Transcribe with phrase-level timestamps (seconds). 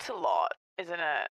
[0.00, 1.28] It's a lot, isn't it?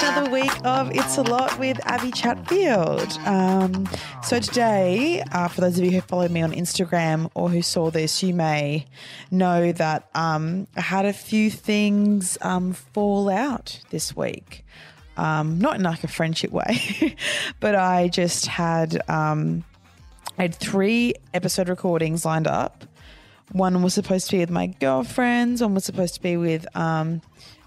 [0.00, 3.12] Another week of It's a Lot with Abbie Chatfield.
[3.26, 3.86] Um,
[4.22, 7.90] so, today, uh, for those of you who followed me on Instagram or who saw
[7.90, 8.86] this, you may
[9.30, 14.64] know that um, I had a few things um, fall out this week.
[15.18, 17.14] Um, not in like a friendship way,
[17.60, 19.64] but I just had um,
[20.38, 22.86] I had three episode recordings lined up.
[23.52, 25.62] One was supposed to be with my girlfriends.
[25.62, 27.22] One was supposed to be with um,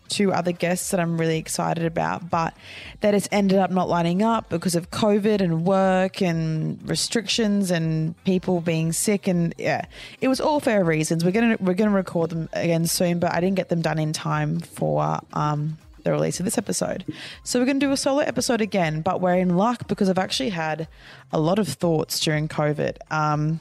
[0.10, 2.56] two other guests that I'm really excited about, but
[3.02, 8.22] that has ended up not lining up because of COVID and work and restrictions and
[8.24, 9.28] people being sick.
[9.28, 9.86] And yeah,
[10.22, 11.24] it was all fair reasons.
[11.24, 14.14] We're gonna we're gonna record them again soon, but I didn't get them done in
[14.14, 17.04] time for um, the release of this episode.
[17.44, 20.50] So we're to do a solo episode again, but we're in luck because I've actually
[20.50, 20.88] had
[21.32, 22.98] a lot of thoughts during COVID.
[23.12, 23.60] Um,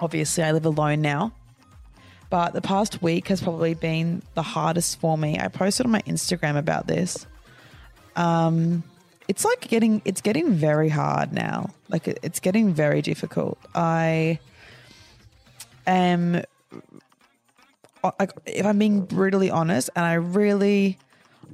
[0.00, 1.32] obviously, I live alone now,
[2.30, 5.38] but the past week has probably been the hardest for me.
[5.38, 7.26] I posted on my Instagram about this.
[8.16, 8.82] Um,
[9.28, 11.70] it's like getting it's getting very hard now.
[11.88, 13.58] Like it, it's getting very difficult.
[13.74, 14.38] I
[15.86, 16.42] am
[18.18, 20.98] like if I'm being brutally honest, and I really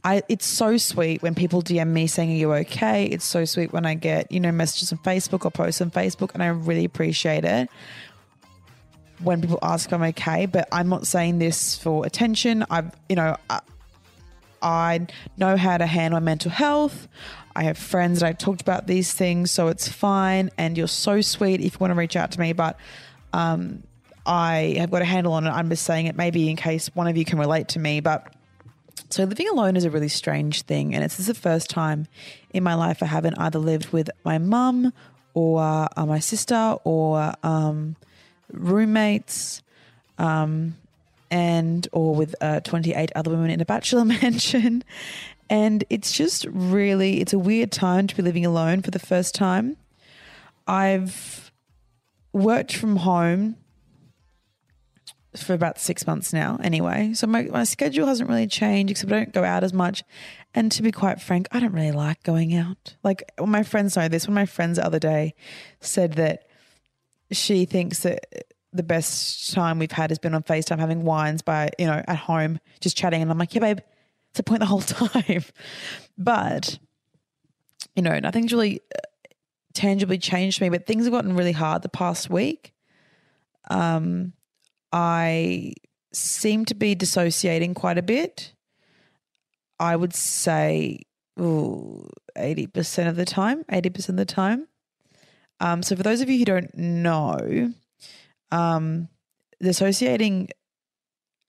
[0.05, 3.07] I it's so sweet when people DM me saying, Are you okay?
[3.07, 6.35] It's so sweet when I get, you know, messages on Facebook or posts on Facebook
[6.35, 7.71] and I really appreciate it
[9.23, 12.65] when people ask I'm okay, but I'm not saying this for attention.
[12.71, 13.61] I've you know, I,
[14.63, 15.07] I
[15.37, 17.09] know how to handle my mental health.
[17.55, 20.51] I have friends that I talked about these things, so it's fine.
[20.57, 22.79] And you're so sweet if you want to reach out to me, but
[23.33, 23.83] um,
[24.25, 25.51] I have got a handle on it.
[25.51, 28.33] I'm just saying it maybe in case one of you can relate to me, but
[29.11, 32.07] so living alone is a really strange thing, and it's this is the first time
[32.55, 34.93] in my life I haven't either lived with my mum
[35.35, 37.97] or uh, my sister or um,
[38.53, 39.63] roommates,
[40.19, 40.77] um,
[41.31, 44.85] and or with uh, twenty eight other women in a bachelor mansion,
[45.51, 49.35] and it's just really it's a weird time to be living alone for the first
[49.35, 49.77] time.
[50.67, 51.53] I've
[52.33, 53.57] worked from home
[55.37, 57.13] for about six months now anyway.
[57.15, 60.05] So my, my schedule hasn't really changed except I don't go out as much.
[60.55, 62.97] And to be quite frank, I don't really like going out.
[63.03, 64.25] Like my friends know this.
[64.25, 65.35] Of my friends the other day
[65.81, 66.47] said that
[67.33, 71.71] she thinks that the best time we've had has been on FaceTime having wines by,
[71.79, 73.21] you know, at home, just chatting.
[73.21, 73.81] And I'm like, yeah, babe,
[74.31, 75.45] it's a point the whole time.
[76.17, 76.79] but,
[77.95, 79.01] you know, nothing's really uh,
[79.75, 82.73] tangibly changed me, but things have gotten really hard the past week.
[83.71, 84.33] Um,
[84.93, 85.75] I
[86.13, 88.55] seem to be dissociating quite a bit.
[89.79, 91.01] I would say
[91.41, 94.69] ooh, 80% of the time, 80% of the time.
[95.63, 97.73] Um, so, for those of you who don't know,
[98.51, 99.09] um,
[99.63, 100.51] dissociating,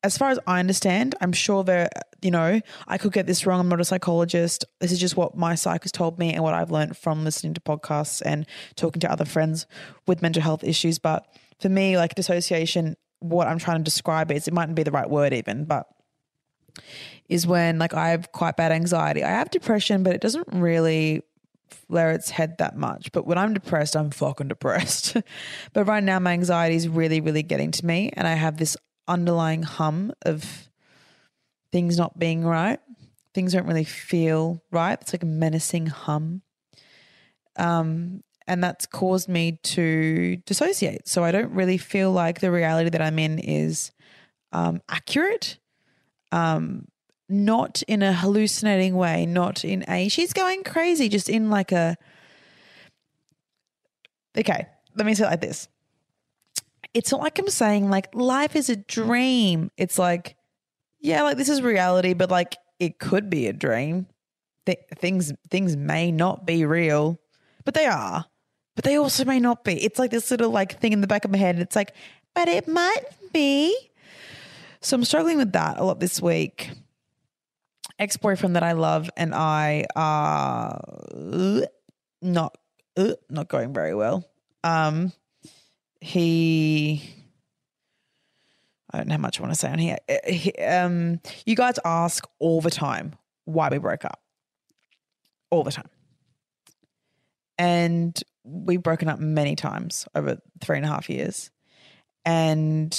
[0.03, 1.90] as far as I understand, I'm sure there,
[2.22, 3.59] you know, I could get this wrong.
[3.59, 4.66] I'm not a psychologist.
[4.79, 7.56] This is just what my psych has told me and what I've learned from listening
[7.56, 9.66] to podcasts and talking to other friends
[10.06, 11.00] with mental health issues.
[11.00, 11.25] But
[11.59, 15.09] for me, like dissociation what I'm trying to describe is it mightn't be the right
[15.09, 15.88] word even, but
[17.29, 19.23] is when like I have quite bad anxiety.
[19.23, 21.22] I have depression, but it doesn't really
[21.73, 23.11] flare its head that much.
[23.11, 25.17] But when I'm depressed, I'm fucking depressed.
[25.73, 28.78] but right now my anxiety is really, really getting to me and I have this
[29.07, 30.69] underlying hum of
[31.72, 32.79] things not being right.
[33.34, 35.00] Things don't really feel right.
[35.01, 36.41] It's like a menacing hum.
[37.56, 41.07] Um, and that's caused me to dissociate.
[41.07, 43.91] So I don't really feel like the reality that I'm in is
[44.51, 45.57] um, accurate.
[46.31, 46.88] Um,
[47.34, 51.98] not in a hallucinating way, not in a she's going crazy, just in like a
[54.38, 54.68] okay.
[54.96, 55.68] Let me say it like this.
[56.94, 59.72] It's not like I'm saying like life is a dream.
[59.78, 60.36] It's like
[61.00, 64.08] yeah, like this is reality, but like it could be a dream.
[64.66, 67.20] Th- things things may not be real,
[67.66, 68.26] but they are
[68.76, 69.74] but they also may not be.
[69.84, 71.59] It's like this little like thing in the back of my head.
[71.59, 71.94] It's like,
[72.34, 73.76] but it might be.
[74.82, 76.72] So I'm struggling with that a lot this week.
[77.99, 80.81] Ex boyfriend that I love and I are
[82.22, 82.57] not
[82.97, 84.28] uh, not going very well.
[84.63, 85.11] Um,
[86.01, 87.01] he.
[88.91, 89.97] I don't know how much I want to say on here.
[90.07, 94.22] Uh, he, um, you guys ask all the time why we broke up.
[95.49, 95.90] All the time.
[97.57, 101.49] And we've broken up many times over three and a half years.
[102.25, 102.93] And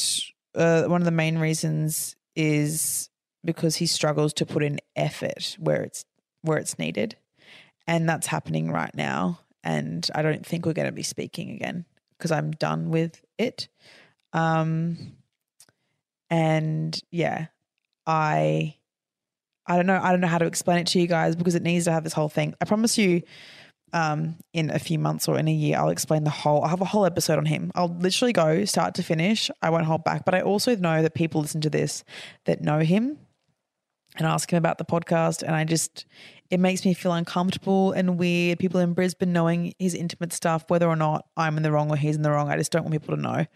[0.54, 3.08] uh, one of the main reasons is
[3.44, 6.04] because he struggles to put in effort where it's
[6.42, 7.16] where it's needed.
[7.86, 9.40] And that's happening right now.
[9.62, 11.84] And I don't think we're going to be speaking again
[12.16, 13.68] because I'm done with it.
[14.32, 15.16] Um,
[16.30, 17.46] And yeah,
[18.06, 18.76] I
[19.66, 20.00] I don't know.
[20.02, 22.04] I don't know how to explain it to you guys because it needs to have
[22.04, 22.54] this whole thing.
[22.60, 23.22] I promise you,
[23.92, 26.62] um, in a few months or in a year, I'll explain the whole.
[26.62, 27.70] I'll have a whole episode on him.
[27.74, 29.50] I'll literally go start to finish.
[29.62, 30.24] I won't hold back.
[30.24, 32.04] But I also know that people listen to this
[32.44, 33.18] that know him
[34.16, 36.06] and ask him about the podcast, and I just
[36.50, 38.58] it makes me feel uncomfortable and weird.
[38.58, 41.96] People in Brisbane knowing his intimate stuff, whether or not I'm in the wrong or
[41.96, 42.48] he's in the wrong.
[42.48, 43.46] I just don't want people to know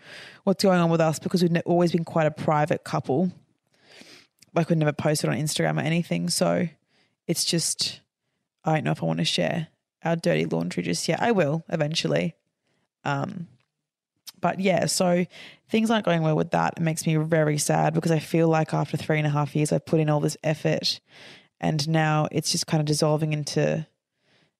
[0.44, 3.30] what's going on with us because we've always been quite a private couple
[4.54, 6.28] like we never posted on Instagram or anything.
[6.30, 6.68] So
[7.26, 8.00] it's just,
[8.64, 9.68] I don't know if I want to share
[10.02, 11.20] our dirty laundry just yet.
[11.22, 12.34] I will eventually.
[13.04, 13.48] Um,
[14.40, 15.24] but yeah, so
[15.68, 16.74] things aren't going well with that.
[16.76, 19.72] It makes me very sad because I feel like after three and a half years,
[19.72, 21.00] I've put in all this effort
[21.60, 23.86] and now it's just kind of dissolving into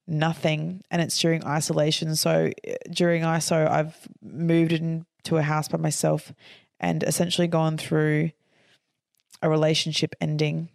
[0.06, 0.82] nothing.
[0.90, 2.16] And it's during isolation.
[2.16, 6.32] So uh, during ISO, I've moved into a house by myself
[6.80, 8.30] and essentially gone through
[9.42, 10.68] a relationship ending,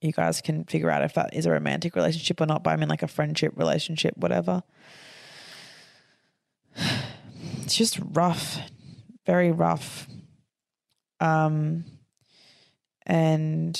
[0.00, 2.76] you guys can figure out if that is a romantic relationship or not, but I
[2.76, 4.62] mean like a friendship relationship, whatever.
[7.64, 8.58] It's just rough,
[9.26, 10.06] very rough.
[11.20, 11.84] Um,
[13.06, 13.78] and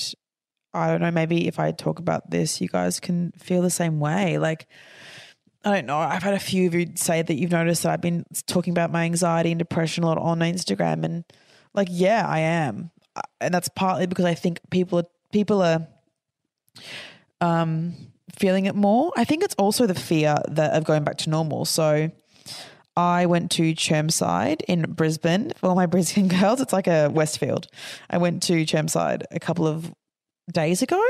[0.73, 4.01] I don't know, maybe if I talk about this, you guys can feel the same
[4.01, 4.39] way.
[4.39, 4.67] Like,
[5.65, 5.99] I don't know.
[5.99, 8.91] I've had a few of you say that you've noticed that I've been talking about
[8.93, 11.05] my anxiety and depression a lot on Instagram.
[11.05, 11.25] And
[11.73, 12.91] like, yeah, I am
[13.41, 15.87] and that's partly because I think people are people are
[17.41, 17.95] um,
[18.37, 19.13] feeling it more.
[19.17, 21.65] I think it's also the fear that of going back to normal.
[21.65, 22.11] So
[22.96, 26.61] I went to Chermside in Brisbane for all my Brisbane girls.
[26.61, 27.67] It's like a Westfield.
[28.11, 29.93] I went to Chermside a couple of
[30.52, 31.02] days ago.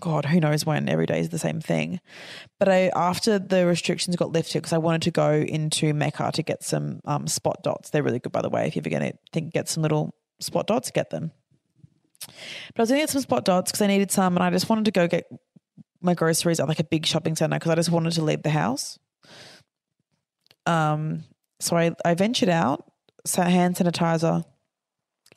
[0.00, 0.88] God, who knows when?
[0.88, 2.00] Every day is the same thing.
[2.58, 6.42] But I, after the restrictions got lifted, because I wanted to go into Mecca to
[6.42, 7.90] get some um, spot dots.
[7.90, 8.66] They're really good, by the way.
[8.66, 11.30] If you're ever to think get some little spot dots, get them.
[12.26, 14.68] But I was to get some spot dots because I needed some, and I just
[14.68, 15.26] wanted to go get
[16.00, 18.50] my groceries at like a big shopping center because I just wanted to leave the
[18.50, 18.98] house.
[20.66, 21.24] Um,
[21.62, 22.84] so I, I ventured out,
[23.34, 24.44] hand sanitizer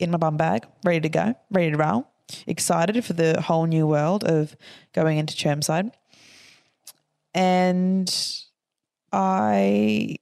[0.00, 2.08] in my bum bag, ready to go, ready to roll,
[2.46, 4.56] excited for the whole new world of
[4.92, 5.92] going into Chermside.
[7.34, 8.12] And
[9.12, 10.16] I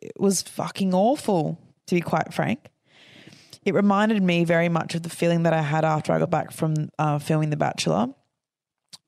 [0.00, 2.70] it was fucking awful, to be quite frank
[3.66, 6.52] it reminded me very much of the feeling that I had after I got back
[6.52, 8.14] from uh, filming The Bachelor.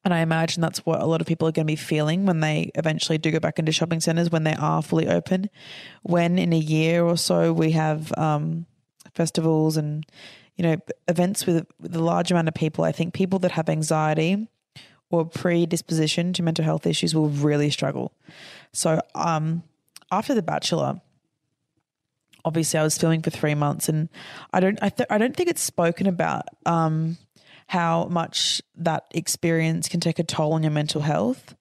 [0.09, 2.41] And I imagine that's what a lot of people are going to be feeling when
[2.41, 5.51] they eventually do go back into shopping centers when they are fully open.
[6.01, 8.65] When in a year or so we have um,
[9.13, 10.07] festivals and
[10.57, 10.77] you know
[11.09, 14.49] events with, with a large amount of people, I think people that have anxiety
[15.11, 18.15] or predisposition to mental health issues will really struggle.
[18.73, 19.63] So um,
[20.11, 21.03] after The Bachelor,
[22.47, 24.09] obviously I was filming for three months, and
[24.55, 27.19] I don't I, th- I don't think it's spoken about um,
[27.69, 31.55] how much that experience can take a toll on your mental health.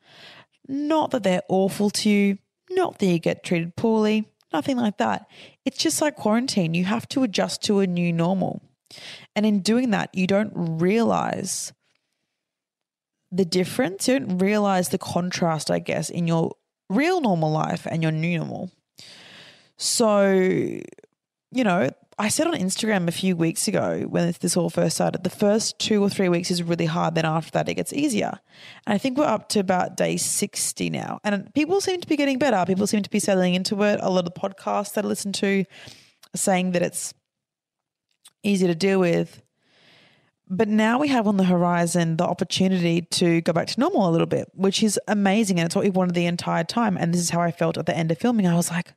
[0.67, 2.37] Not that they're awful to you,
[2.69, 5.27] not that you get treated poorly, nothing like that.
[5.65, 6.73] It's just like quarantine.
[6.73, 8.61] You have to adjust to a new normal.
[9.35, 11.73] And in doing that, you don't realize
[13.29, 14.07] the difference.
[14.07, 16.55] You don't realize the contrast, I guess, in your
[16.89, 18.71] real normal life and your new normal.
[19.77, 24.95] So, you know, I said on Instagram a few weeks ago when this all first
[24.95, 27.13] started, the first two or three weeks is really hard.
[27.13, 28.39] Then after that, it gets easier.
[28.87, 31.19] And I think we're up to about day 60 now.
[31.23, 32.65] And people seem to be getting better.
[32.65, 33.99] People seem to be settling into it.
[34.01, 35.63] A lot of the podcasts that I listen to
[36.33, 37.13] are saying that it's
[38.41, 39.43] easy to deal with.
[40.49, 44.11] But now we have on the horizon the opportunity to go back to normal a
[44.11, 45.59] little bit, which is amazing.
[45.59, 46.97] And it's what we wanted the entire time.
[46.97, 48.47] And this is how I felt at the end of filming.
[48.47, 48.93] I was like,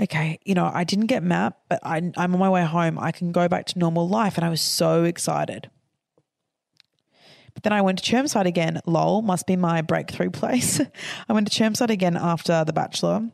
[0.00, 2.98] okay, you know, I didn't get Matt, but I, I'm on my way home.
[2.98, 4.36] I can go back to normal life.
[4.36, 5.70] And I was so excited.
[7.54, 8.80] But then I went to Chermside again.
[8.86, 10.80] Lol, must be my breakthrough place.
[11.28, 13.30] I went to Chermside again after The Bachelor.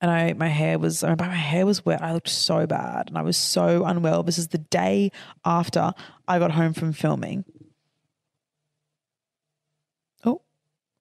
[0.00, 2.02] And I, my hair was, I remember my hair was wet.
[2.02, 4.22] I looked so bad and I was so unwell.
[4.22, 5.12] This is the day
[5.44, 5.92] after
[6.26, 7.44] I got home from filming.
[10.24, 10.42] Oh,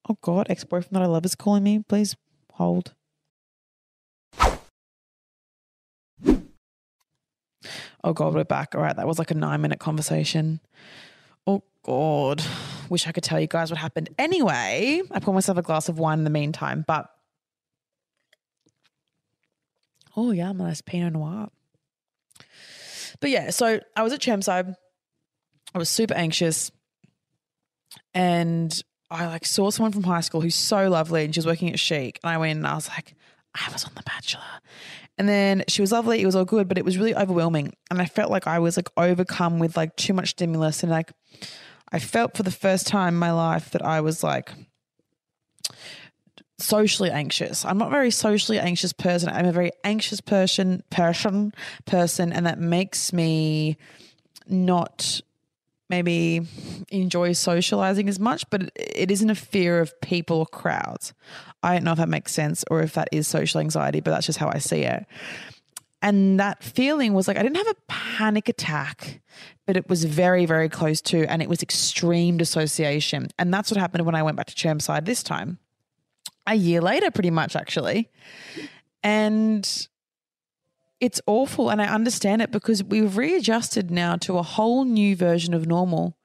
[0.08, 1.80] oh God, ex boyfriend that I love is calling me.
[1.80, 2.16] Please
[2.54, 2.94] hold.
[8.04, 8.76] Oh God, we're back.
[8.76, 10.60] All right, that was like a nine minute conversation.
[11.48, 12.44] Oh God,
[12.90, 14.10] wish I could tell you guys what happened.
[14.20, 17.10] Anyway, I poured myself a glass of wine in the meantime, but
[20.18, 21.48] oh yeah, I'm a nice Pinot Noir.
[23.22, 24.76] But yeah, so I was at Chermside.
[25.74, 26.72] I was super anxious,
[28.14, 31.72] and I like saw someone from high school who's so lovely, and she was working
[31.72, 33.16] at Chic, and I went and I was like,
[33.56, 34.42] I was on The Bachelor.
[35.18, 36.22] And then she was lovely.
[36.22, 37.74] It was all good, but it was really overwhelming.
[37.92, 40.82] And I felt like I was like overcome with like too much stimulus.
[40.82, 41.12] And like,
[41.92, 44.52] I felt for the first time in my life that I was like
[46.58, 47.64] socially anxious.
[47.66, 49.30] I'm not a very socially anxious person.
[49.30, 51.54] I'm a very anxious person, person,
[51.86, 53.78] person, and that makes me
[54.48, 55.22] not
[55.90, 56.48] maybe
[56.90, 61.14] enjoy socializing as much, but it isn't a fear of people or crowds.
[61.62, 64.26] I don't know if that makes sense or if that is social anxiety, but that's
[64.26, 65.06] just how I see it.
[66.02, 69.22] And that feeling was like I didn't have a panic attack,
[69.66, 73.30] but it was very, very close to, and it was extreme dissociation.
[73.40, 75.60] And that's what happened when I went back to Chermside this time,
[76.46, 78.10] a year later, pretty much actually.
[79.02, 79.88] And
[81.04, 85.54] it's awful and I understand it because we've readjusted now to a whole new version
[85.54, 86.18] of normal.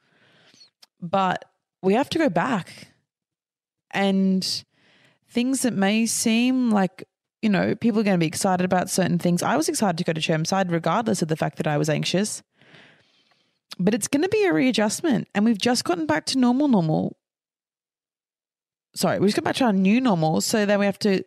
[1.00, 1.44] But
[1.82, 2.86] we have to go back.
[3.90, 4.64] And
[5.28, 7.02] things that may seem like,
[7.42, 9.42] you know, people are going to be excited about certain things.
[9.42, 12.44] I was excited to go to Chermside regardless of the fact that I was anxious.
[13.80, 17.18] But it's going to be a readjustment and we've just gotten back to normal normal.
[18.94, 20.40] Sorry, we just got back to our new normal.
[20.40, 21.24] So then we have to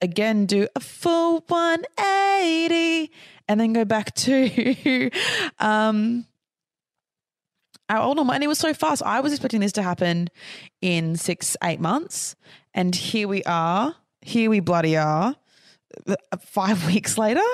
[0.00, 3.10] again do a full 180
[3.48, 5.10] and then go back to
[5.58, 6.26] um
[7.88, 8.34] our old normal.
[8.34, 9.02] And it was so fast.
[9.02, 10.28] I was expecting this to happen
[10.80, 12.36] in six, eight months.
[12.72, 13.94] And here we are.
[14.22, 15.36] Here we bloody are.
[16.06, 17.44] Uh, five weeks later,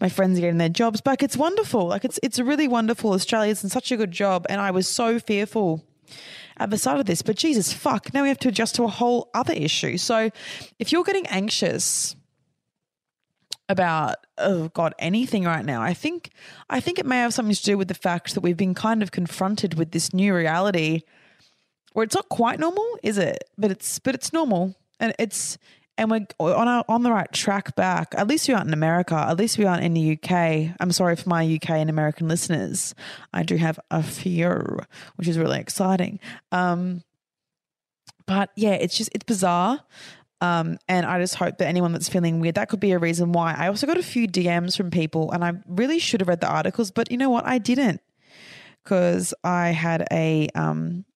[0.00, 1.22] my friends are getting their jobs back.
[1.22, 1.86] It's wonderful.
[1.86, 3.12] Like it's it's really wonderful.
[3.12, 4.44] Australia's done such a good job.
[4.48, 5.84] And I was so fearful
[6.64, 7.22] the start of this.
[7.22, 9.96] But Jesus, fuck, now we have to adjust to a whole other issue.
[9.98, 10.30] So
[10.78, 12.16] if you're getting anxious
[13.68, 16.30] about oh god anything right now i think
[16.70, 19.02] i think it may have something to do with the fact that we've been kind
[19.02, 21.02] of confronted with this new reality
[21.92, 25.58] where it's not quite normal is it but it's but it's normal and it's
[25.98, 28.14] and we're on our, on the right track back.
[28.16, 29.14] At least we aren't in America.
[29.14, 30.74] At least we aren't in the UK.
[30.78, 32.94] I'm sorry for my UK and American listeners.
[33.32, 34.78] I do have a few,
[35.16, 36.20] which is really exciting.
[36.52, 37.02] Um,
[38.26, 39.80] but yeah, it's just it's bizarre.
[40.42, 43.32] Um, and I just hope that anyone that's feeling weird, that could be a reason
[43.32, 43.54] why.
[43.56, 46.48] I also got a few DMs from people, and I really should have read the
[46.48, 47.46] articles, but you know what?
[47.46, 48.02] I didn't
[48.84, 51.06] because I had a um,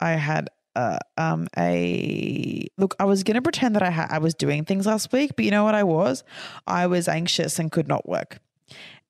[0.00, 2.94] I had uh, um, a look.
[3.00, 5.50] I was gonna pretend that I had I was doing things last week, but you
[5.50, 6.22] know what I was?
[6.66, 8.38] I was anxious and could not work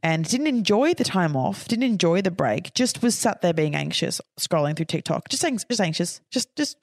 [0.07, 3.75] and didn't enjoy the time off, didn't enjoy the break, just was sat there being
[3.75, 6.77] anxious, scrolling through TikTok, just just anxious, just just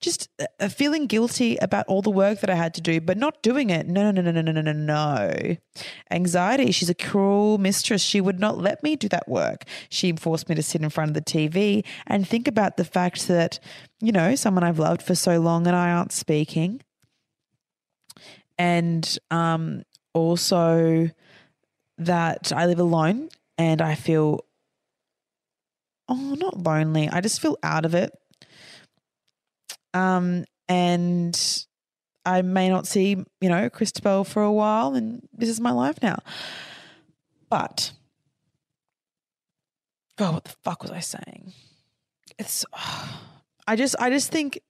[0.00, 3.42] just uh, feeling guilty about all the work that I had to do, but not
[3.42, 3.86] doing it.
[3.86, 5.56] No, no, no, no, no, no, no, no.
[6.10, 6.72] Anxiety.
[6.72, 8.00] She's a cruel mistress.
[8.00, 9.64] She would not let me do that work.
[9.90, 13.28] She forced me to sit in front of the TV and think about the fact
[13.28, 13.60] that
[14.00, 16.80] you know someone I've loved for so long and I aren't speaking,
[18.56, 19.82] and um
[20.14, 21.10] also
[22.00, 23.28] that I live alone
[23.58, 24.44] and I feel,
[26.08, 27.08] oh, not lonely.
[27.08, 28.10] I just feel out of it.
[29.92, 31.38] Um, and
[32.24, 35.98] I may not see, you know, Christabel for a while, and this is my life
[36.02, 36.18] now.
[37.48, 37.92] But,
[40.16, 41.52] God, what the fuck was I saying?
[42.38, 43.20] It's, oh,
[43.66, 44.60] I just, I just think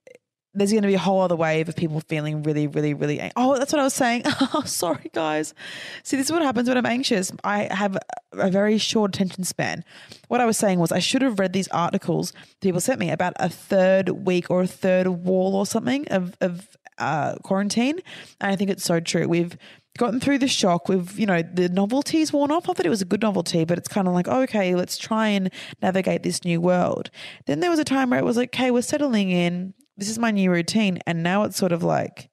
[0.53, 3.21] there's going to be a whole other wave of people feeling really, really, really.
[3.21, 4.23] Ang- oh, that's what I was saying.
[4.55, 5.55] oh, sorry, guys.
[6.03, 7.31] See, this is what happens when I'm anxious.
[7.45, 7.97] I have
[8.33, 9.85] a very short attention span.
[10.29, 13.35] What I was saying was I should have read these articles people sent me about
[13.37, 17.99] a third week or a third wall or something of of uh, quarantine,
[18.41, 19.27] and I think it's so true.
[19.27, 19.57] We've
[19.99, 20.89] gotten through the shock.
[20.89, 22.69] We've, you know, the novelty's worn off.
[22.69, 25.29] I thought it was a good novelty, but it's kind of like, okay, let's try
[25.29, 25.51] and
[25.83, 27.11] navigate this new world.
[27.47, 30.19] Then there was a time where it was like, okay, we're settling in this is
[30.19, 30.99] my new routine.
[31.07, 32.31] And now it's sort of like,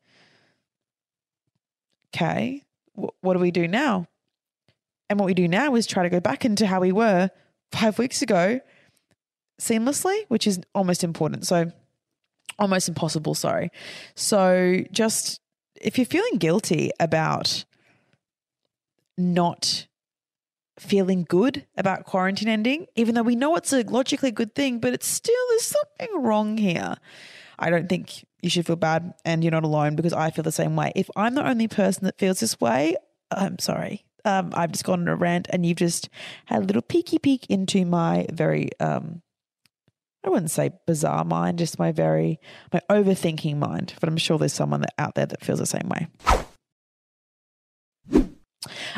[2.16, 2.64] okay,
[2.96, 4.08] wh- what do we do now?
[5.10, 7.30] And what we do now is try to go back into how we were
[7.72, 8.62] five weeks ago
[9.60, 11.46] seamlessly, which is almost important.
[11.46, 11.72] So,
[12.58, 13.70] almost impossible, sorry.
[14.16, 15.42] So, just
[15.80, 17.66] if you're feeling guilty about
[19.18, 19.88] not
[20.80, 24.94] feeling good about quarantine ending, even though we know it's a logically good thing, but
[24.94, 26.96] it's still, there's something wrong here.
[27.60, 30.52] I don't think you should feel bad and you're not alone because I feel the
[30.52, 30.92] same way.
[30.96, 32.96] If I'm the only person that feels this way,
[33.32, 34.06] I'm sorry.
[34.26, 36.10] Um, I've just gone on a rant and you've just
[36.46, 39.22] had a little peeky peek into my very, um,
[40.24, 42.40] I wouldn't say bizarre mind, just my very,
[42.74, 43.94] my overthinking mind.
[44.00, 46.08] But I'm sure there's someone that, out there that feels the same way.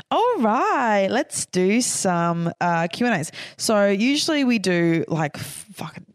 [0.10, 3.32] All right, let's do some uh, Q and A's.
[3.58, 6.06] So usually we do like fucking.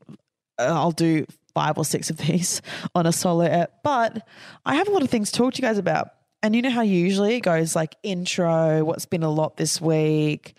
[0.58, 2.60] I'll do five or six of these
[2.94, 3.82] on a solo app.
[3.82, 4.26] But
[4.66, 6.08] I have a lot of things to talk to you guys about.
[6.42, 10.54] And you know how usually it goes like intro, what's been a lot this week,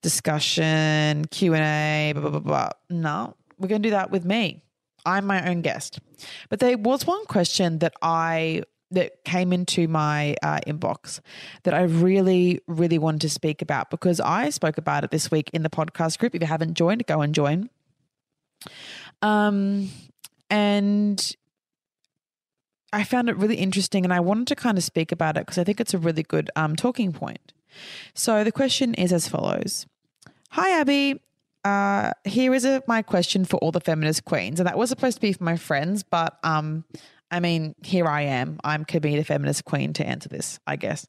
[0.00, 2.68] discussion, Q&A, blah, blah, blah, blah.
[2.88, 4.62] No, we're going to do that with me.
[5.04, 5.98] I'm my own guest.
[6.48, 11.20] But there was one question that I that came into my uh, inbox
[11.64, 15.50] that I really, really wanted to speak about because I spoke about it this week
[15.52, 16.34] in the podcast group.
[16.34, 17.70] If you haven't joined, go and join.
[19.20, 19.90] Um,
[20.50, 21.36] and
[22.92, 25.58] I found it really interesting, and I wanted to kind of speak about it because
[25.58, 27.52] I think it's a really good um, talking point.
[28.14, 29.86] So the question is as follows:
[30.50, 31.20] Hi, Abbie.
[31.64, 35.16] Uh, here is a, my question for all the feminist queens, and that was supposed
[35.16, 36.84] to be for my friends, but um,
[37.30, 38.60] I mean, here I am.
[38.62, 41.06] I'm could be the feminist queen to answer this, I guess.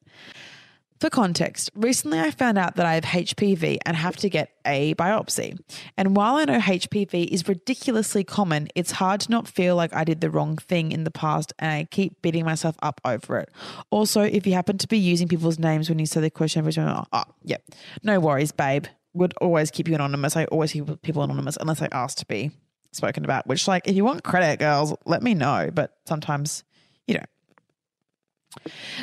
[0.98, 4.94] For context, recently I found out that I have HPV and have to get a
[4.94, 5.58] biopsy.
[5.96, 10.04] And while I know HPV is ridiculously common, it's hard to not feel like I
[10.04, 13.50] did the wrong thing in the past and I keep beating myself up over it.
[13.90, 16.88] Also, if you happen to be using people's names when you say the question, i'm
[16.88, 17.58] oh, oh yeah,
[18.02, 18.86] no worries, babe.
[19.12, 20.36] Would always keep you anonymous.
[20.36, 22.50] I always keep people anonymous unless I ask to be
[22.92, 25.70] spoken about, which, like, if you want credit, girls, let me know.
[25.72, 26.64] But sometimes,
[27.06, 27.24] you know,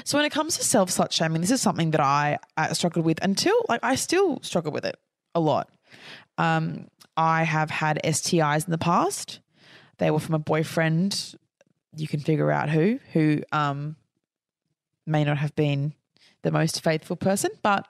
[0.04, 3.06] so when it comes to self slut shaming, this is something that I uh, struggled
[3.06, 4.98] with until like I still struggle with it
[5.36, 5.70] a lot.
[6.38, 9.40] Um, I have had STIs in the past.
[9.98, 11.36] They were from a boyfriend.
[11.96, 13.96] You can figure out who who um,
[15.06, 15.94] may not have been
[16.42, 17.88] the most faithful person, but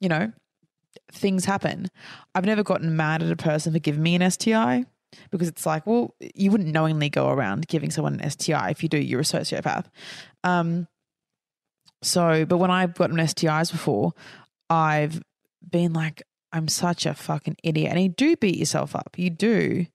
[0.00, 0.32] you know,
[1.12, 1.86] things happen.
[2.34, 4.86] I've never gotten mad at a person for giving me an STI
[5.30, 8.70] because it's like, well, you wouldn't knowingly go around giving someone an STI.
[8.70, 9.86] If you do, you're a sociopath.
[10.44, 10.86] Um,
[12.02, 14.12] so, but when I've gotten STIs before,
[14.68, 15.22] I've
[15.68, 17.92] been like, I'm such a fucking idiot.
[17.92, 19.14] And you do beat yourself up.
[19.16, 19.86] You do.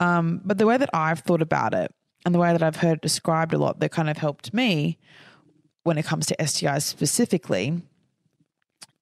[0.00, 1.92] Um, but the way that I've thought about it
[2.24, 4.98] and the way that I've heard it described a lot that kind of helped me
[5.82, 7.82] when it comes to STIs specifically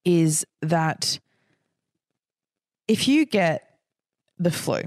[0.03, 1.19] is that
[2.87, 3.77] if you get
[4.39, 4.81] the flu,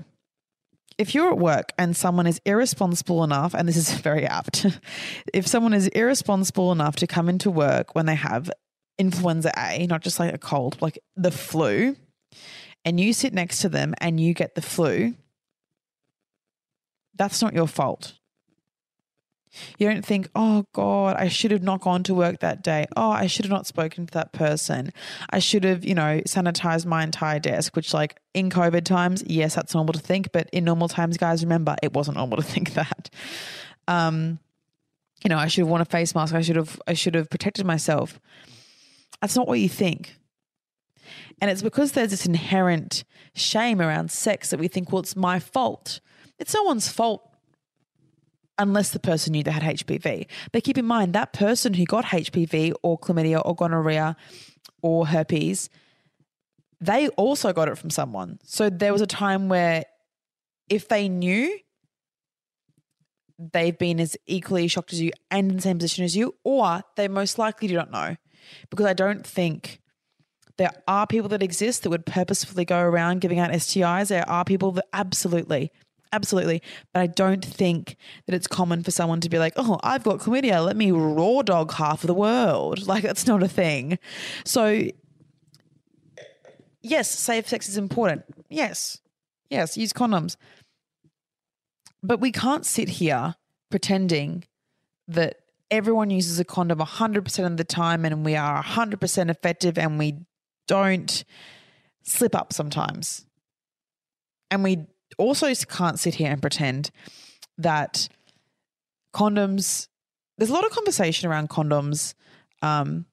[0.98, 4.66] if you're at work and someone is irresponsible enough, and this is very apt,
[5.34, 8.50] if someone is irresponsible enough to come into work when they have
[8.98, 11.96] influenza A, not just like a cold, like the flu,
[12.84, 15.14] and you sit next to them and you get the flu,
[17.16, 18.14] that's not your fault.
[19.78, 22.86] You don't think, oh God, I should have not gone to work that day.
[22.96, 24.92] Oh, I should have not spoken to that person.
[25.30, 29.54] I should have, you know, sanitized my entire desk, which, like, in COVID times, yes,
[29.54, 30.32] that's normal to think.
[30.32, 33.10] But in normal times, guys, remember, it wasn't normal to think that.
[33.86, 34.38] Um,
[35.22, 36.34] you know, I should have worn a face mask.
[36.34, 38.20] I should have, I should have protected myself.
[39.20, 40.16] That's not what you think.
[41.40, 45.38] And it's because there's this inherent shame around sex that we think, well, it's my
[45.38, 46.00] fault.
[46.38, 47.33] It's no one's fault
[48.58, 50.26] unless the person knew they had HPV.
[50.52, 54.16] But keep in mind that person who got HPV or chlamydia or gonorrhea
[54.82, 55.68] or herpes,
[56.80, 58.38] they also got it from someone.
[58.44, 59.84] So there was a time where
[60.68, 61.58] if they knew,
[63.38, 66.82] they've been as equally shocked as you and in the same position as you, or
[66.96, 68.16] they most likely do not know.
[68.70, 69.80] Because I don't think
[70.56, 74.08] there are people that exist that would purposefully go around giving out STIs.
[74.08, 75.72] There are people that absolutely
[76.14, 76.62] Absolutely.
[76.92, 77.96] But I don't think
[78.26, 80.64] that it's common for someone to be like, oh, I've got chlamydia.
[80.64, 82.86] Let me raw dog half of the world.
[82.94, 83.98] Like, that's not a thing.
[84.44, 84.82] So,
[86.82, 88.22] yes, safe sex is important.
[88.48, 89.00] Yes.
[89.50, 90.36] Yes, use condoms.
[92.00, 93.34] But we can't sit here
[93.70, 94.44] pretending
[95.08, 95.40] that
[95.72, 100.18] everyone uses a condom 100% of the time and we are 100% effective and we
[100.68, 101.24] don't
[102.04, 103.26] slip up sometimes.
[104.52, 104.86] And we
[105.18, 106.90] also can't sit here and pretend
[107.58, 108.08] that
[109.14, 109.88] condoms,
[110.38, 112.14] there's a lot of conversation around condoms
[112.62, 113.06] um,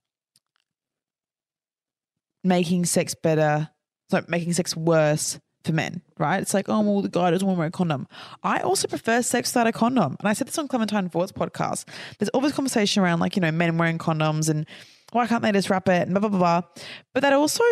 [2.43, 3.69] making sex better,
[4.11, 6.41] like making sex worse for men, right?
[6.41, 8.07] It's like, oh, well, the guy doesn't want to wear a condom.
[8.43, 10.15] I also prefer sex without a condom.
[10.19, 11.85] And I said this on Clementine Ford's podcast.
[12.17, 14.65] There's this conversation around like, you know, men wearing condoms and
[15.11, 16.61] why can't they just wrap it and blah, blah, blah, blah.
[17.13, 17.63] But that also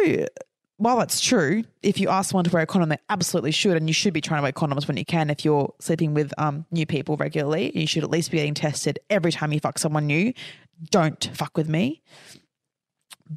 [0.80, 3.90] while that's true, if you ask someone to wear a condom, they absolutely should, and
[3.90, 5.30] you should be trying to wear condoms when you can.
[5.30, 8.98] If you're sleeping with um, new people regularly, you should at least be getting tested
[9.10, 10.34] every time you fuck someone new.
[10.90, 12.02] Don't fuck with me.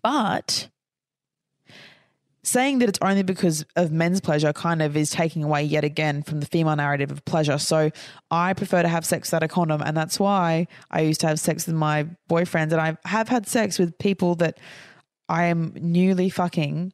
[0.02, 0.68] But
[2.44, 6.22] saying that it's only because of men's pleasure kind of is taking away yet again
[6.22, 7.58] from the female narrative of pleasure.
[7.58, 7.90] So
[8.30, 11.40] I prefer to have sex without a condom, and that's why I used to have
[11.40, 14.60] sex with my boyfriends, and I have had sex with people that
[15.28, 16.92] I am newly fucking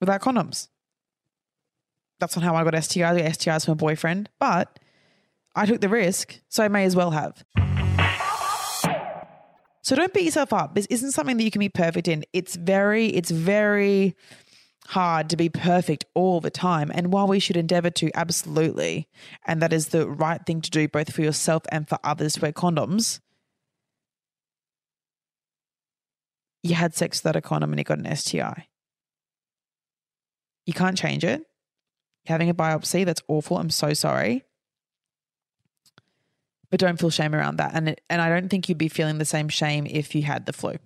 [0.00, 0.68] without condoms.
[2.20, 3.04] That's not how I got STIs.
[3.04, 4.78] I got STIs from a boyfriend, but
[5.54, 7.44] I took the risk, so I may as well have.
[9.82, 10.74] So don't beat yourself up.
[10.74, 12.24] This isn't something that you can be perfect in.
[12.34, 14.14] It's very, it's very
[14.88, 16.90] hard to be perfect all the time.
[16.94, 19.08] And while we should endeavor to, absolutely,
[19.46, 22.40] and that is the right thing to do both for yourself and for others to
[22.42, 23.20] wear condoms,
[26.62, 28.66] you had sex without a condom and you got an STI.
[30.68, 31.40] You can't change it.
[32.26, 33.56] You're having a biopsy, that's awful.
[33.56, 34.44] I'm so sorry.
[36.68, 37.70] But don't feel shame around that.
[37.72, 40.44] And, it, and I don't think you'd be feeling the same shame if you had
[40.44, 40.76] the flu.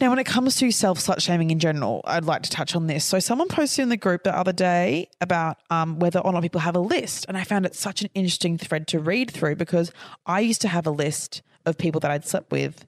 [0.00, 2.88] Now, when it comes to self slut shaming in general, I'd like to touch on
[2.88, 3.04] this.
[3.04, 6.60] So, someone posted in the group the other day about um, whether or not people
[6.60, 7.26] have a list.
[7.28, 9.92] And I found it such an interesting thread to read through because
[10.26, 12.84] I used to have a list of people that I'd slept with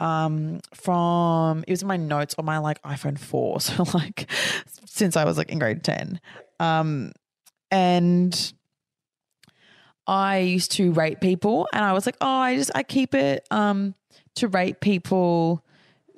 [0.00, 3.60] um, from, it was in my notes on my like iPhone 4.
[3.60, 4.30] So, like,
[4.86, 6.20] since I was like in grade 10.
[6.58, 7.12] Um,
[7.70, 8.52] and
[10.06, 13.46] I used to rate people and I was like, oh, I just, I keep it
[13.50, 13.94] um,
[14.36, 15.64] to rate people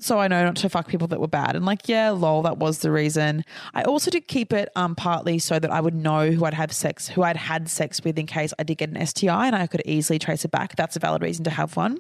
[0.03, 1.55] so I know not to fuck people that were bad.
[1.57, 3.45] And like, yeah, lol, that was the reason.
[3.75, 6.73] I also did keep it um partly so that I would know who I'd have
[6.73, 9.67] sex, who I'd had sex with in case I did get an STI and I
[9.67, 10.77] could easily trace it back.
[10.77, 11.99] That's a valid reason to have one.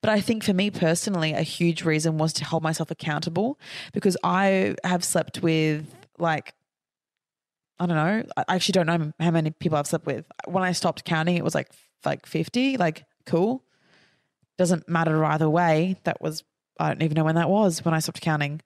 [0.00, 3.58] But I think for me personally, a huge reason was to hold myself accountable
[3.92, 5.86] because I have slept with
[6.18, 6.54] like
[7.78, 8.24] I don't know.
[8.36, 10.26] I actually don't know how many people I've slept with.
[10.46, 11.70] When I stopped counting, it was like
[12.04, 12.76] like 50.
[12.76, 13.64] Like, cool.
[14.58, 15.96] Doesn't matter either way.
[16.04, 16.44] That was
[16.80, 18.60] I don't even know when that was when I stopped counting.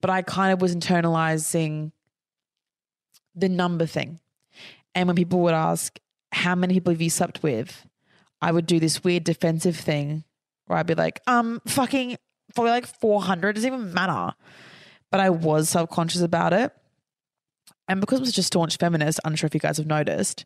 [0.00, 1.92] But I kind of was internalizing
[3.34, 4.20] the number thing.
[4.94, 5.98] And when people would ask,
[6.32, 7.86] How many people have you slept with?
[8.40, 10.24] I would do this weird defensive thing
[10.66, 12.16] where I'd be like, um, fucking
[12.54, 14.34] probably like 400, doesn't even matter.
[15.10, 16.72] But I was subconscious about it.
[17.88, 20.44] And because I was just staunch feminist, I'm not sure if you guys have noticed,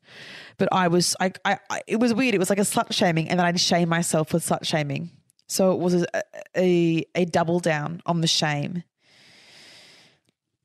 [0.58, 2.34] but I was, I, I, I it was weird.
[2.34, 5.10] It was like a slut shaming, and then I'd shame myself for slut shaming.
[5.46, 6.06] So it was a,
[6.56, 8.82] a, a double down on the shame.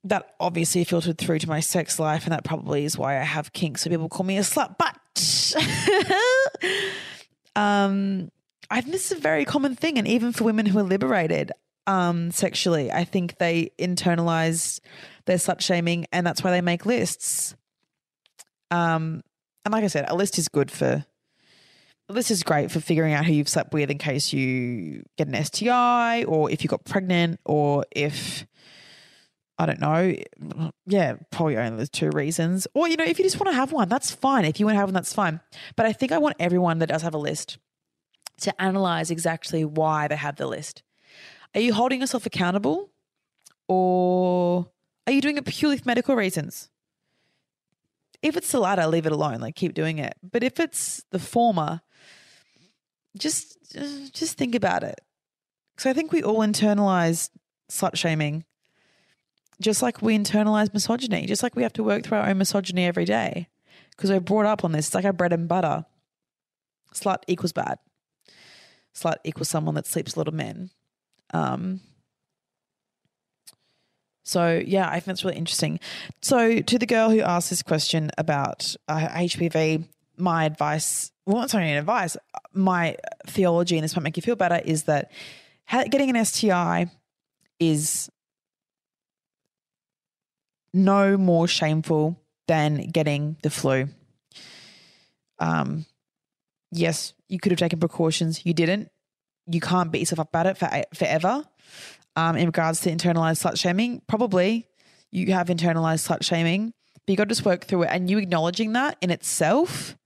[0.04, 3.54] That obviously filtered through to my sex life, and that probably is why I have
[3.54, 3.84] kinks.
[3.84, 4.76] So people call me a slut.
[4.80, 4.96] But
[7.56, 8.32] um,
[8.72, 11.52] I think this is a very common thing, and even for women who are liberated
[11.86, 14.80] um, sexually, I think they internalize
[15.26, 17.56] their slut shaming, and that's why they make lists.
[18.72, 19.22] Um,
[19.66, 21.06] and like I said, a list is good for
[22.12, 25.44] this is great for figuring out who you've slept with in case you get an
[25.44, 28.46] STI or if you got pregnant or if
[29.58, 30.16] I don't know.
[30.88, 32.68] Yeah, probably only there's two reasons.
[32.74, 34.44] Or, you know, if you just want to have one, that's fine.
[34.44, 35.40] If you want to have one, that's fine.
[35.76, 37.60] But I think I want everyone that does have a list
[38.42, 40.82] to analyze exactly why they have the list.
[41.54, 42.90] Are you holding yourself accountable
[43.68, 44.68] or
[45.06, 46.70] are you doing it purely for medical reasons?
[48.24, 50.16] If it's the latter, leave it alone, like keep doing it.
[50.24, 51.82] But if it's the former,
[53.18, 53.58] just
[54.14, 55.02] just think about it.
[55.76, 57.30] Because I think we all internalize
[57.70, 58.46] slut shaming,
[59.60, 62.86] just like we internalize misogyny, just like we have to work through our own misogyny
[62.86, 63.48] every day.
[63.92, 64.88] Because we're brought up on this.
[64.88, 65.86] It's like our bread and butter.
[66.94, 67.78] Slut equals bad.
[68.96, 70.70] Slut equals someone that sleeps a lot of men.
[71.34, 71.82] Um,
[74.24, 75.80] so yeah, I think that's really interesting.
[76.22, 79.86] So to the girl who asked this question about uh, HPV,
[80.22, 82.16] my advice, well, not only advice,
[82.54, 82.96] my
[83.28, 85.12] theology, and this might make you feel better, is that
[85.90, 86.90] getting an STI
[87.60, 88.10] is
[90.74, 93.90] no more shameful than getting the flu.
[95.40, 95.86] Um,
[96.72, 98.46] yes, you could have taken precautions.
[98.46, 98.90] You didn't.
[99.48, 101.44] You can't beat yourself up about it for, forever.
[102.16, 104.68] Um, in regards to internalized slut shaming, probably
[105.12, 107.90] you have internalized slut shaming, but you got to just work through it.
[107.92, 109.98] And you acknowledging that in itself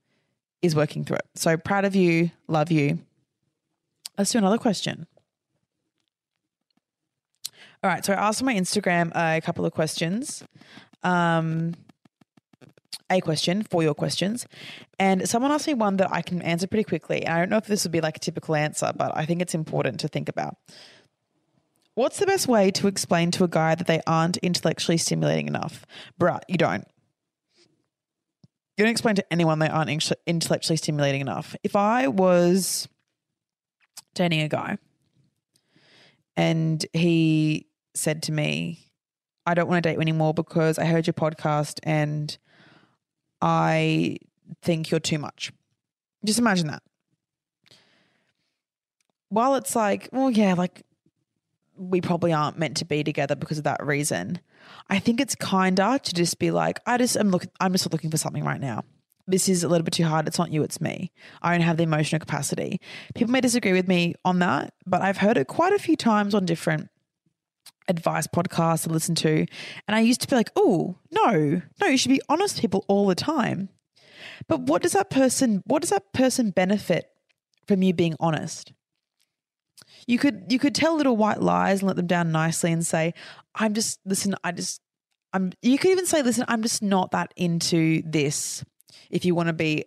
[0.62, 1.26] is working through it.
[1.34, 2.98] So proud of you, love you.
[4.18, 5.06] Let's do another question.
[7.82, 10.42] All right, so I asked on my Instagram a couple of questions.
[11.02, 11.74] Um,
[13.10, 14.46] a question for your questions.
[14.98, 17.24] And someone asked me one that I can answer pretty quickly.
[17.24, 19.40] And I don't know if this would be like a typical answer, but I think
[19.40, 20.56] it's important to think about.
[21.94, 25.86] What's the best way to explain to a guy that they aren't intellectually stimulating enough?
[26.20, 26.86] Bruh, you don't.
[28.76, 31.56] You don't explain to anyone they aren't intellectually stimulating enough.
[31.62, 32.88] If I was
[34.14, 34.78] dating a guy
[36.36, 38.92] and he said to me,
[39.46, 42.36] I don't want to date you anymore because I heard your podcast and
[43.40, 44.18] I
[44.62, 45.52] think you're too much.
[46.24, 46.82] Just imagine that.
[49.28, 50.82] While it's like, well, yeah, like
[51.76, 54.40] we probably aren't meant to be together because of that reason.
[54.88, 58.10] I think it's kinder to just be like, I just am looking, I'm just looking
[58.10, 58.82] for something right now.
[59.26, 60.26] this is a little bit too hard.
[60.28, 61.10] It's not you, it's me.
[61.42, 62.80] I don't have the emotional capacity.
[63.14, 66.34] People may disagree with me on that, but I've heard it quite a few times
[66.34, 66.88] on different
[67.88, 69.46] advice podcasts I listen to.
[69.86, 73.06] And I used to be like, oh, no, no, you should be honest people all
[73.06, 73.68] the time.
[74.48, 77.06] But what does that person what does that person benefit
[77.66, 78.72] from you being honest?
[80.06, 83.14] You could you could tell little white lies and let them down nicely and say,
[83.54, 84.80] I'm just listen, I just
[85.32, 88.64] I'm you could even say, listen, I'm just not that into this.
[89.10, 89.84] If you want to be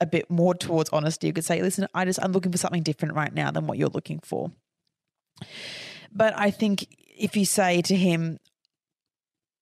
[0.00, 2.82] a bit more towards honesty, you could say, listen, I just I'm looking for something
[2.82, 4.52] different right now than what you're looking for.
[6.12, 8.38] But I think if you say to him,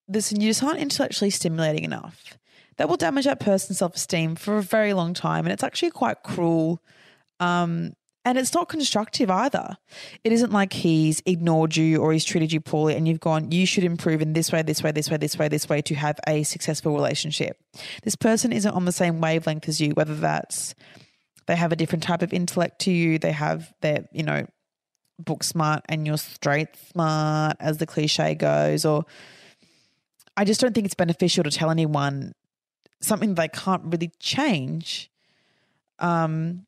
[0.08, 2.36] listen, you just aren't intellectually stimulating enough,
[2.76, 5.44] that will damage that person's self esteem for a very long time.
[5.46, 6.82] And it's actually quite cruel.
[7.38, 7.92] Um,
[8.24, 9.76] and it's not constructive either.
[10.24, 13.64] It isn't like he's ignored you or he's treated you poorly and you've gone, you
[13.64, 16.18] should improve in this way, this way, this way, this way, this way to have
[16.26, 17.58] a successful relationship.
[18.02, 20.74] This person isn't on the same wavelength as you, whether that's
[21.46, 24.46] they have a different type of intellect to you, they have their, you know,
[25.18, 29.04] book smart and you're straight smart, as the cliche goes, or
[30.36, 32.34] I just don't think it's beneficial to tell anyone
[33.00, 35.10] something they can't really change.
[35.98, 36.66] Um,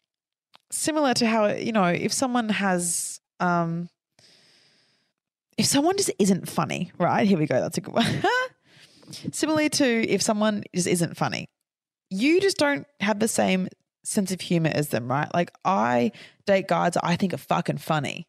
[0.72, 3.88] similar to how you know if someone has um,
[5.56, 7.26] if someone just isn't funny, right?
[7.26, 7.60] Here we go.
[7.60, 8.06] That's a good one.
[9.32, 11.46] Similarly to if someone just isn't funny,
[12.08, 13.68] you just don't have the same
[14.04, 15.28] sense of humor as them, right?
[15.34, 16.12] Like I
[16.46, 18.26] date guys I think are fucking funny.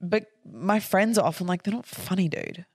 [0.00, 2.66] But my friends are often like, they're not funny, dude.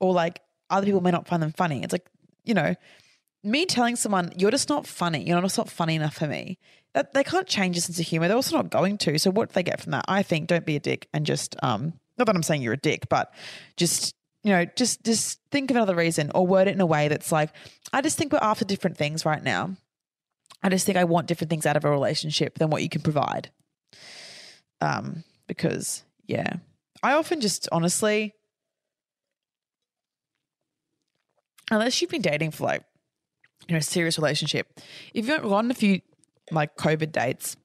[0.00, 1.82] Or like other people may not find them funny.
[1.82, 2.06] It's like,
[2.44, 2.74] you know,
[3.44, 6.58] me telling someone, you're just not funny, you're just not funny enough for me,
[6.94, 8.28] that they can't change your sense of humor.
[8.28, 9.18] They're also not going to.
[9.18, 10.04] So what do they get from that?
[10.08, 12.78] I think don't be a dick and just um not that I'm saying you're a
[12.78, 13.32] dick, but
[13.76, 17.08] just you know, just just think of another reason or word it in a way
[17.08, 17.50] that's like,
[17.92, 19.76] I just think we're after different things right now.
[20.62, 23.02] I just think I want different things out of a relationship than what you can
[23.02, 23.50] provide.
[24.80, 26.54] Um, because yeah.
[27.02, 28.34] I often just honestly,
[31.70, 32.84] unless you've been dating for like,
[33.68, 34.80] you know, a serious relationship,
[35.14, 36.00] if you've gone a few
[36.50, 37.56] like COVID dates,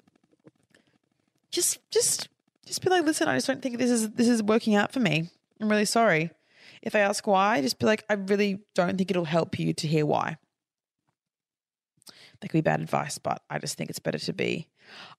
[1.51, 2.29] just just
[2.65, 4.99] just be like, listen, I just don't think this is this is working out for
[4.99, 5.29] me.
[5.59, 6.31] I'm really sorry.
[6.81, 9.87] If I ask why, just be like, I really don't think it'll help you to
[9.87, 10.37] hear why.
[12.39, 14.67] That could be bad advice, but I just think it's better to be.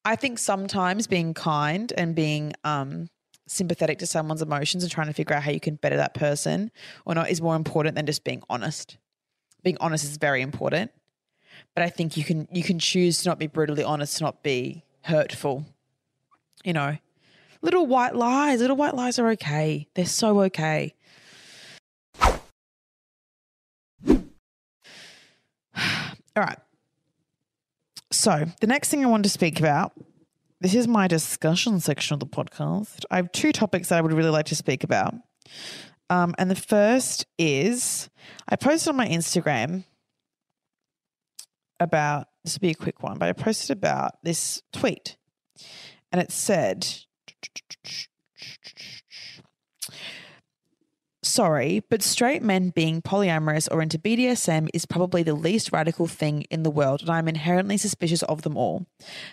[0.04, 3.08] I think sometimes being kind and being um
[3.48, 6.70] sympathetic to someone's emotions and trying to figure out how you can better that person
[7.06, 8.98] or not is more important than just being honest.
[9.62, 10.90] Being honest is very important,
[11.74, 14.42] but I think you can you can choose to not be brutally honest, to not
[14.42, 15.66] be hurtful.
[16.64, 16.96] You know,
[17.60, 19.88] little white lies, little white lies are okay.
[19.94, 20.94] They're so okay.
[22.22, 22.32] All
[26.36, 26.58] right.
[28.10, 29.92] So, the next thing I want to speak about
[30.60, 33.04] this is my discussion section of the podcast.
[33.10, 35.14] I have two topics that I would really like to speak about.
[36.10, 38.08] Um, and the first is
[38.48, 39.84] I posted on my Instagram
[41.80, 45.16] about this will be a quick one, but I posted about this tweet
[46.10, 46.86] and it said,
[51.22, 56.42] Sorry, but straight men being polyamorous or into BDSM is probably the least radical thing
[56.50, 58.86] in the world, and I'm inherently suspicious of them all.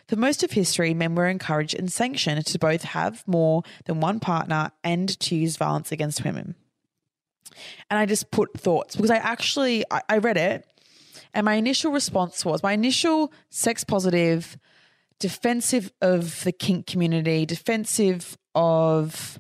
[0.08, 4.20] For most of history, men were encouraged and sanctioned to both have more than one
[4.20, 6.56] partner and to use violence against women.
[7.90, 10.66] And I just put thoughts because I actually I, I read it,
[11.34, 14.58] and my initial response was my initial sex positive,
[15.20, 19.40] defensive of the kink community, defensive of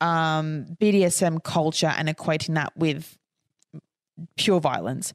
[0.00, 3.18] um, BDSM culture and equating that with
[4.36, 5.12] pure violence,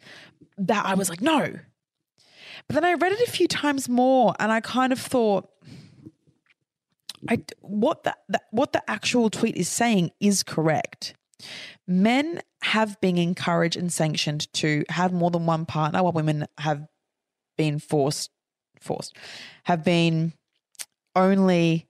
[0.58, 1.60] that I was like, no.
[2.68, 5.50] But then I read it a few times more and I kind of thought,
[7.28, 11.16] I, what the, the what the actual tweet is saying is correct.
[11.88, 16.88] Men have been encouraged and sanctioned to have more than one partner, while women have
[17.58, 18.32] been forced
[18.82, 19.16] forced
[19.64, 20.34] have been
[21.16, 21.88] only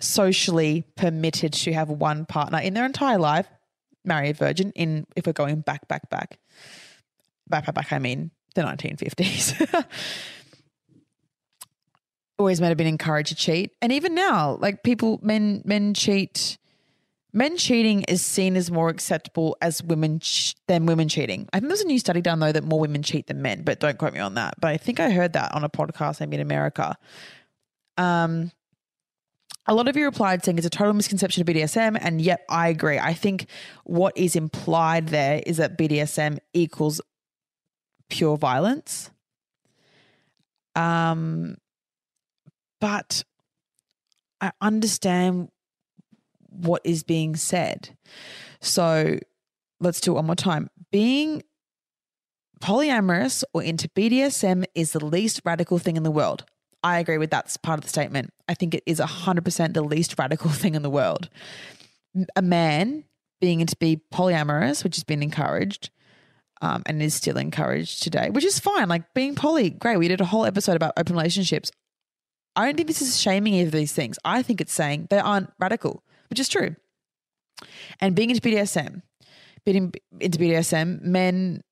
[0.00, 3.48] socially permitted to have one partner in their entire life,
[4.04, 4.72] marry a virgin.
[4.72, 6.38] In if we're going back, back, back,
[7.48, 7.92] back, back, back.
[7.92, 9.84] I mean the 1950s.
[12.38, 16.56] Always men have been encouraged to cheat, and even now, like people, men, men cheat.
[17.32, 21.46] Men cheating is seen as more acceptable as women ch- than women cheating.
[21.52, 23.80] I think there's a new study done though that more women cheat than men, but
[23.80, 24.54] don't quote me on that.
[24.60, 26.96] But I think I heard that on a podcast maybe in America.
[27.98, 28.50] Um,
[29.66, 31.98] a lot of you replied saying it's a total misconception of BDSM.
[32.00, 32.98] And yep, I agree.
[32.98, 33.46] I think
[33.84, 37.02] what is implied there is that BDSM equals
[38.08, 39.10] pure violence.
[40.74, 41.58] Um,
[42.80, 43.24] but
[44.40, 45.50] I understand
[46.58, 47.96] what is being said.
[48.60, 49.18] So
[49.80, 50.68] let's do it one more time.
[50.90, 51.42] Being
[52.60, 56.44] polyamorous or into BDSM is the least radical thing in the world.
[56.82, 58.32] I agree with that part of the statement.
[58.48, 61.28] I think it is 100% the least radical thing in the world.
[62.36, 63.04] A man
[63.40, 65.90] being into be polyamorous, which has been encouraged
[66.60, 68.88] um, and is still encouraged today, which is fine.
[68.88, 69.98] Like being poly, great.
[69.98, 71.70] We did a whole episode about open relationships.
[72.56, 74.18] I don't think this is shaming either of these things.
[74.24, 76.76] I think it's saying they aren't radical, which is true.
[78.00, 79.02] And being into BDSM,
[79.64, 81.62] being into BDSM, men,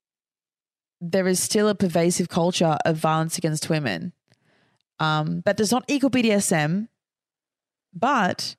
[1.01, 4.12] there is still a pervasive culture of violence against women.
[4.99, 6.88] Um, that does not equal BDSM,
[7.92, 8.57] but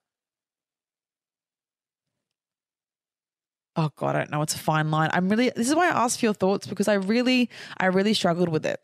[3.76, 4.42] oh god, I don't know.
[4.42, 5.10] It's a fine line.
[5.14, 5.52] I'm really.
[5.56, 8.66] This is why I asked for your thoughts because I really, I really struggled with
[8.66, 8.80] it.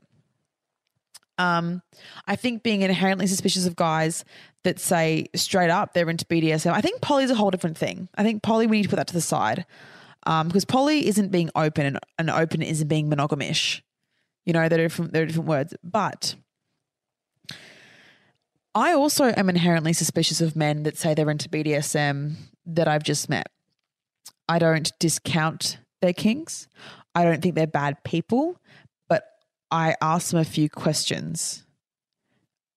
[1.37, 1.81] Um,
[2.27, 4.23] I think being inherently suspicious of guys
[4.63, 6.71] that say straight up they're into BDSM.
[6.71, 8.07] I think poly is a whole different thing.
[8.15, 9.65] I think poly we need to put that to the side
[10.25, 13.81] um, because poly isn't being open and, and open isn't being monogamish.
[14.45, 15.13] You know, they're different.
[15.13, 16.35] They're different words, but.
[18.75, 22.33] I also am inherently suspicious of men that say they're into BDSM
[22.65, 23.47] that I've just met.
[24.49, 26.67] I don't discount their kinks.
[27.13, 28.59] I don't think they're bad people,
[29.73, 31.65] I asked them a few questions.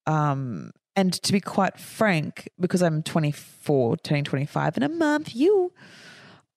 [0.06, 5.74] Um, and to be quite frank, because I'm 24, turning 25 in a month, you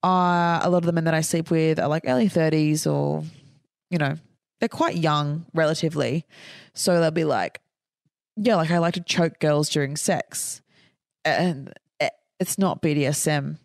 [0.01, 3.25] are a lot of the men that I sleep with are like early 30s or,
[3.89, 4.15] you know,
[4.61, 6.25] they're quite young relatively.
[6.73, 7.59] So they'll be like,
[8.37, 10.61] yeah, like I like to choke girls during sex.
[11.25, 11.73] And
[12.39, 13.57] it's not BDSM.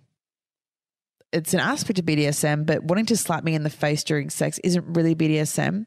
[1.32, 4.58] It's an aspect of BDSM, but wanting to slap me in the face during sex
[4.64, 5.86] isn't really BDSM.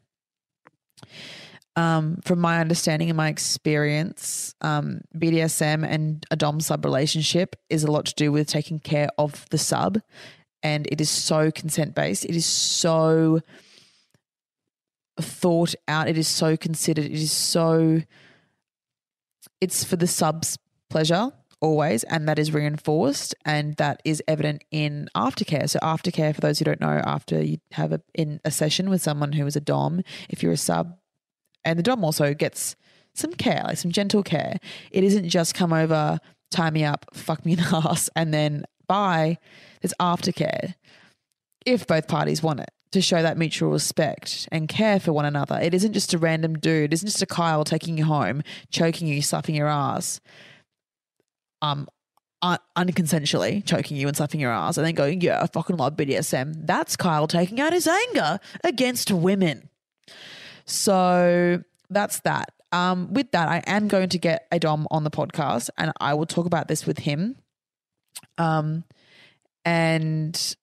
[1.76, 7.84] Um, from my understanding and my experience, um, BDSM and a Dom sub relationship is
[7.84, 10.00] a lot to do with taking care of the sub.
[10.62, 12.24] And it is so consent based.
[12.24, 13.40] It is so
[15.20, 16.08] thought out.
[16.08, 17.04] It is so considered.
[17.04, 18.02] It is so,
[19.60, 20.58] it's for the sub's
[20.90, 22.04] pleasure always.
[22.04, 23.34] And that is reinforced.
[23.44, 25.68] And that is evident in aftercare.
[25.68, 29.02] So, aftercare, for those who don't know, after you have a, in a session with
[29.02, 30.96] someone who is a Dom, if you're a sub,
[31.64, 32.76] and the Dom also gets
[33.14, 34.58] some care, like some gentle care.
[34.90, 36.18] It isn't just come over,
[36.50, 39.38] tie me up, fuck me in the ass, and then bye.
[39.80, 40.74] There's aftercare
[41.66, 45.58] if both parties want it to show that mutual respect and care for one another.
[45.60, 46.92] It isn't just a random dude.
[46.92, 50.20] It isn't just a Kyle taking you home, choking you, slapping your ass,
[51.62, 51.88] um,
[52.42, 55.96] un- unconsensually choking you and slapping your ass, and then going, "Yeah, I fucking love
[55.96, 59.68] BDSM." That's Kyle taking out his anger against women.
[60.64, 62.52] So that's that.
[62.70, 66.14] Um, with that, I am going to get a Dom on the podcast and I
[66.14, 67.36] will talk about this with him.
[68.36, 68.84] Um,
[69.64, 70.56] and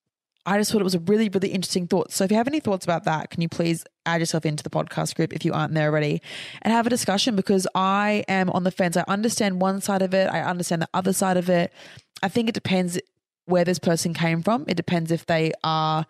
[0.45, 2.11] I just thought it was a really, really interesting thought.
[2.11, 4.69] So if you have any thoughts about that, can you please add yourself into the
[4.69, 6.21] podcast group if you aren't there already
[6.61, 8.95] and have a discussion because I am on the fence.
[8.95, 11.73] I understand one side of it, I understand the other side of it.
[12.21, 12.99] I think it depends
[13.45, 14.65] where this person came from.
[14.67, 16.05] It depends if they are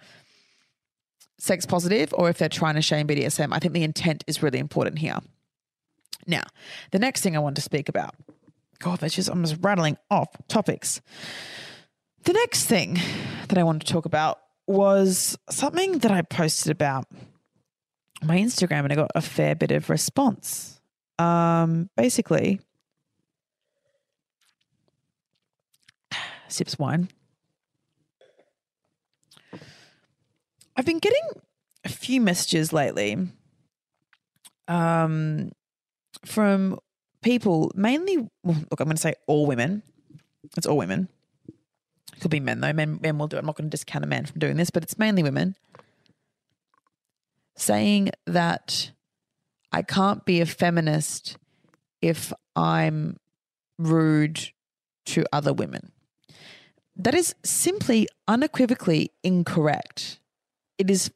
[1.37, 3.49] sex positive or if they're trying to shame BDSM.
[3.51, 5.19] I think the intent is really important here.
[6.27, 6.43] Now,
[6.91, 8.15] the next thing I want to speak about.
[8.79, 11.01] God, that's just I'm just rattling off topics.
[12.25, 12.99] The next thing
[13.49, 17.05] that I wanted to talk about was something that I posted about
[18.23, 20.81] my Instagram and I got a fair bit of response.
[21.19, 22.61] Um, basically,
[26.47, 27.09] sips wine.
[30.75, 31.21] I've been getting
[31.83, 33.17] a few messages lately
[34.67, 35.51] um,
[36.25, 36.79] from
[37.21, 39.83] people, mainly, well, look, I'm going to say all women.
[40.57, 41.07] It's all women.
[42.15, 42.73] It could be men, though.
[42.73, 43.39] Men, men will do it.
[43.39, 45.55] I'm not going to discount a man from doing this, but it's mainly women
[47.57, 48.91] saying that
[49.71, 51.37] I can't be a feminist
[52.01, 53.17] if I'm
[53.77, 54.51] rude
[55.05, 55.91] to other women.
[56.95, 60.19] That is simply unequivocally incorrect
[60.77, 61.11] it is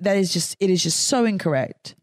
[0.00, 1.94] that is just it is just so incorrect.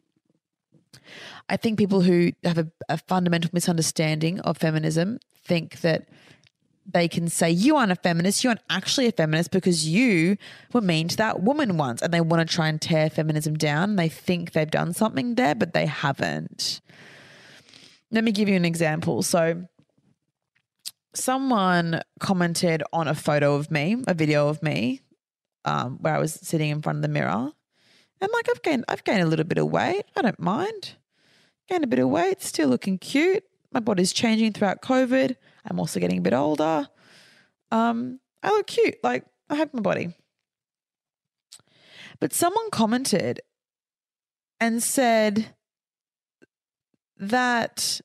[1.50, 6.08] I think people who have a, a fundamental misunderstanding of feminism think that
[6.86, 10.38] they can say you aren't a feminist, you aren't actually a feminist because you
[10.74, 13.96] were mean to that woman once, and they want to try and tear feminism down.
[13.96, 16.82] They think they've done something there, but they haven't.
[18.12, 19.24] Let me give you an example.
[19.24, 19.68] So,
[21.14, 25.02] someone commented on a photo of me, a video of me
[25.66, 27.52] um, where I was sitting in front of the mirror.
[28.22, 30.06] And like I've gained I've gained a little bit of weight.
[30.16, 30.96] I don't mind.
[31.68, 33.44] gained a bit of weight, still looking cute.
[33.72, 35.36] My body's changing throughout COVID.
[35.66, 36.88] I'm also getting a bit older.
[37.72, 38.96] Um, I look cute.
[39.04, 40.14] Like, I have my body.
[42.20, 43.42] But someone commented
[44.60, 45.54] and said
[47.18, 48.02] that.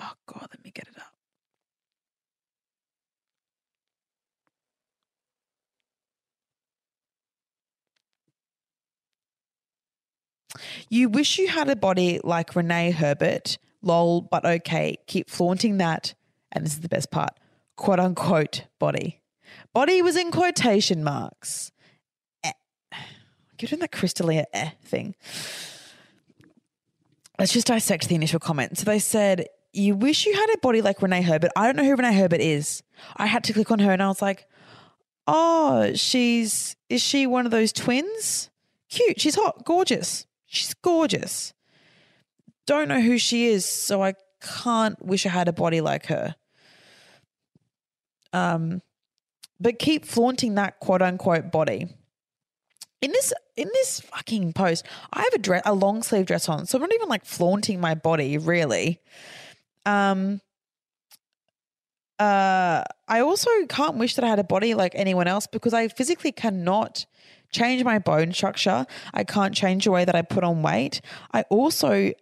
[0.00, 1.12] Oh, God, let me get it up.
[10.88, 13.58] You wish you had a body like Renee Herbert.
[13.82, 14.96] Lol, but okay.
[15.06, 16.14] Keep flaunting that.
[16.52, 17.30] And this is the best part
[17.76, 19.22] quote unquote body.
[19.72, 21.72] Body was in quotation marks.
[22.44, 22.52] Eh.
[23.60, 25.14] You're that Crystalia eh thing.
[27.38, 28.76] Let's just dissect the initial comment.
[28.76, 31.52] So they said, You wish you had a body like Renee Herbert.
[31.56, 32.82] I don't know who Renee Herbert is.
[33.16, 34.46] I had to click on her and I was like,
[35.26, 38.50] Oh, she's, is she one of those twins?
[38.88, 39.20] Cute.
[39.20, 40.26] She's hot, gorgeous.
[40.46, 41.52] She's gorgeous.
[42.68, 44.12] Don't know who she is, so I
[44.42, 46.36] can't wish I had a body like her.
[48.34, 48.82] Um,
[49.58, 51.86] but keep flaunting that quote unquote body.
[53.00, 56.66] In this in this fucking post, I have a dress, a long sleeve dress on,
[56.66, 59.00] so I'm not even like flaunting my body really.
[59.86, 60.42] Um.
[62.18, 65.88] Uh, I also can't wish that I had a body like anyone else because I
[65.88, 67.06] physically cannot
[67.50, 68.84] change my bone structure.
[69.14, 71.00] I can't change the way that I put on weight.
[71.32, 72.12] I also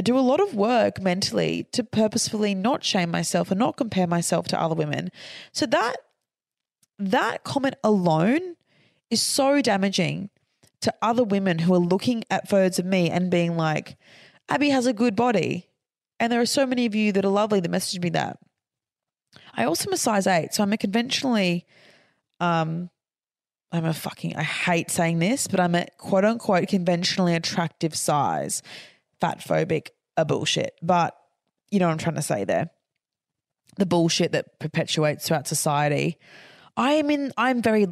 [0.00, 4.46] do a lot of work mentally to purposefully not shame myself and not compare myself
[4.48, 5.10] to other women.
[5.52, 5.96] So that
[6.98, 8.56] that comment alone
[9.10, 10.30] is so damaging
[10.82, 13.96] to other women who are looking at photos of me and being like,
[14.48, 15.68] Abbie has a good body.
[16.18, 18.38] And there are so many of you that are lovely that message me that.
[19.54, 21.66] I also am a size eight, so I'm a conventionally
[22.38, 22.90] um
[23.72, 28.62] I'm a fucking, I hate saying this, but I'm a quote unquote conventionally attractive size.
[29.20, 30.74] Fat phobic, a bullshit.
[30.82, 31.14] But
[31.70, 32.70] you know what I'm trying to say there.
[33.76, 36.18] The bullshit that perpetuates throughout society.
[36.76, 37.86] I am in, I'm very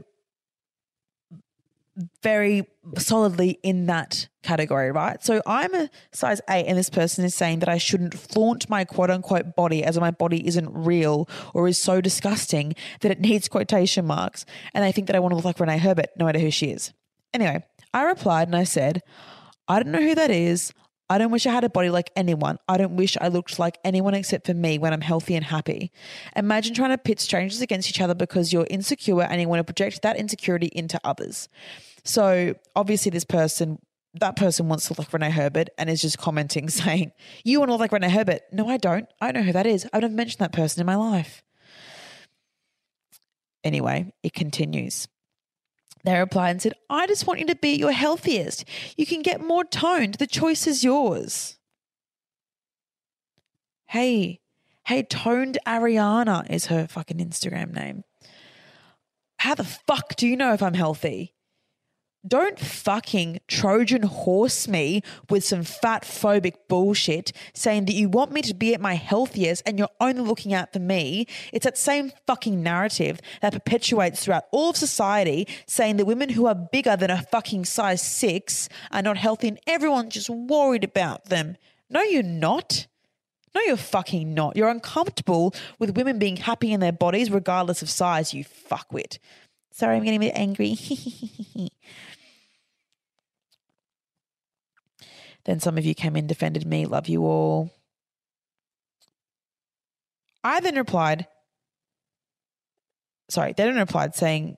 [2.22, 2.66] very
[2.96, 5.22] solidly in that category, right?
[5.22, 8.84] So I'm a size eight, and this person is saying that I shouldn't flaunt my
[8.84, 13.48] quote unquote body as my body isn't real or is so disgusting that it needs
[13.48, 14.44] quotation marks.
[14.74, 16.66] And they think that I want to look like Renee Herbert, no matter who she
[16.70, 16.92] is.
[17.34, 19.02] Anyway, I replied and I said,
[19.66, 20.72] I don't know who that is.
[21.10, 22.58] I don't wish I had a body like anyone.
[22.68, 25.90] I don't wish I looked like anyone except for me when I'm healthy and happy.
[26.36, 29.64] Imagine trying to pit strangers against each other because you're insecure and you want to
[29.64, 31.48] project that insecurity into others.
[32.04, 33.78] So obviously, this person,
[34.14, 37.68] that person wants to look like Renee Herbert and is just commenting saying, You want
[37.70, 38.42] to look like Renee Herbert?
[38.52, 39.08] No, I don't.
[39.20, 39.86] I don't know who that is.
[39.92, 41.42] I've never mentioned that person in my life.
[43.64, 45.08] Anyway, it continues.
[46.08, 48.64] They replied and said, I just want you to be your healthiest.
[48.96, 50.14] You can get more toned.
[50.14, 51.58] The choice is yours.
[53.88, 54.40] Hey,
[54.86, 58.04] hey, toned Ariana is her fucking Instagram name.
[59.40, 61.34] How the fuck do you know if I'm healthy?
[62.26, 68.42] Don't fucking Trojan horse me with some fat phobic bullshit saying that you want me
[68.42, 71.26] to be at my healthiest and you're only looking out for me.
[71.52, 76.46] It's that same fucking narrative that perpetuates throughout all of society saying that women who
[76.46, 81.26] are bigger than a fucking size six are not healthy and everyone's just worried about
[81.26, 81.56] them.
[81.88, 82.88] No, you're not.
[83.54, 84.56] No, you're fucking not.
[84.56, 89.18] You're uncomfortable with women being happy in their bodies regardless of size, you fuckwit.
[89.72, 90.76] Sorry, I'm getting a bit angry.
[95.44, 97.70] then some of you came in, defended me, love you all.
[100.42, 101.26] I then replied,
[103.28, 104.56] sorry, they then replied saying,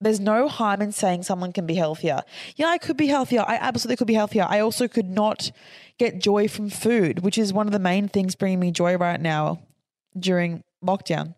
[0.00, 2.22] there's no harm in saying someone can be healthier.
[2.56, 3.44] Yeah, I could be healthier.
[3.46, 4.46] I absolutely could be healthier.
[4.48, 5.50] I also could not
[5.98, 9.20] get joy from food, which is one of the main things bringing me joy right
[9.20, 9.62] now
[10.18, 11.34] during lockdown.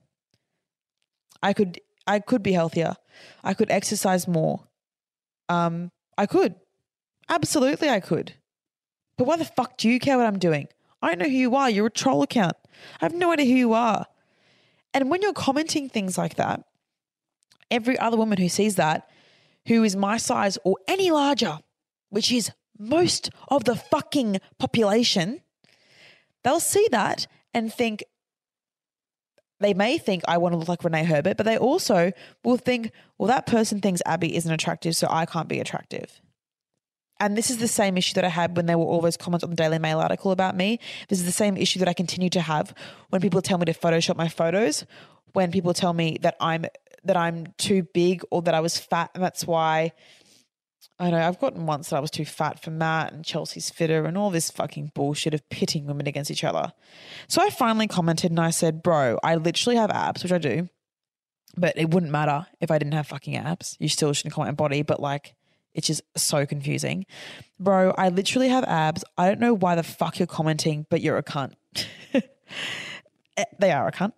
[1.41, 2.97] I could I could be healthier.
[3.45, 4.65] I could exercise more.
[5.49, 6.57] Um, I could.
[7.29, 8.35] Absolutely, I could.
[9.17, 10.69] But why the fuck do you care what I'm doing?
[11.03, 11.71] I don't know who you are.
[11.71, 12.57] You're a troll account.
[13.01, 14.07] I have no idea who you are.
[14.95, 16.65] And when you're commenting things like that,
[17.71, 19.09] every other woman who sees that,
[19.67, 21.59] who is my size or any larger,
[22.09, 25.43] which is most of the fucking population,
[26.43, 28.03] they'll see that and think,
[29.61, 32.13] they may think I want to look like Renee Herbert, but they also
[32.45, 36.21] will think, well, that person thinks Abbie isn't attractive, so I can't be attractive.
[37.21, 39.43] And this is the same issue that I had when there were all those comments
[39.43, 40.79] on the Daily Mail article about me.
[41.09, 42.73] This is the same issue that I continue to have
[43.11, 44.85] when people tell me to Photoshop my photos,
[45.33, 46.67] when people tell me that I'm
[47.05, 49.93] that I'm too big or that I was fat, and that's why
[51.01, 54.05] I know I've gotten once that I was too fat for Matt and Chelsie's fitter
[54.05, 56.73] and all this fucking bullshit of pitting women against each other.
[57.29, 60.69] So I finally commented and I said, Bro, I literally have abs, which I do,
[61.57, 63.77] but it wouldn't matter if I didn't have fucking abs.
[63.79, 65.35] You still shouldn't comment body, but like,
[65.75, 67.07] it's just so confusing.
[67.61, 69.05] Bro, I literally have abs.
[69.17, 71.55] I don't know why the fuck you're commenting, but you're a cunt.
[73.37, 74.13] Eh, they are a cunt.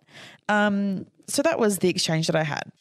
[0.49, 2.71] Um, so that was the exchange that I had.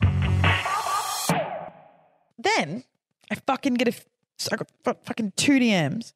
[2.38, 2.84] Then
[3.30, 3.92] I fucking get a
[4.52, 6.12] I got fucking two DMs.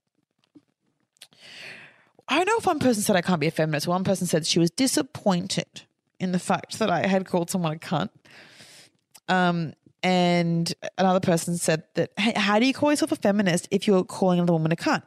[2.26, 3.86] I know if one person said I can't be a feminist.
[3.86, 5.82] One person said she was disappointed
[6.18, 8.08] in the fact that I had called someone a cunt.
[9.28, 13.86] Um, and another person said that, hey, how do you call yourself a feminist if
[13.86, 15.02] you're calling another woman a cunt?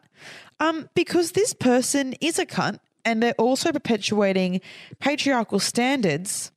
[0.59, 4.61] Um, because this person is a cunt and they're also perpetuating
[4.99, 6.51] patriarchal standards.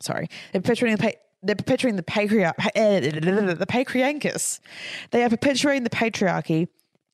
[0.00, 0.98] Sorry, they're perpetuating
[1.42, 4.60] they're perpetuating the patriarch eh, eh, eh, the patriarchus.
[5.10, 6.68] They are perpetuating the patriarchy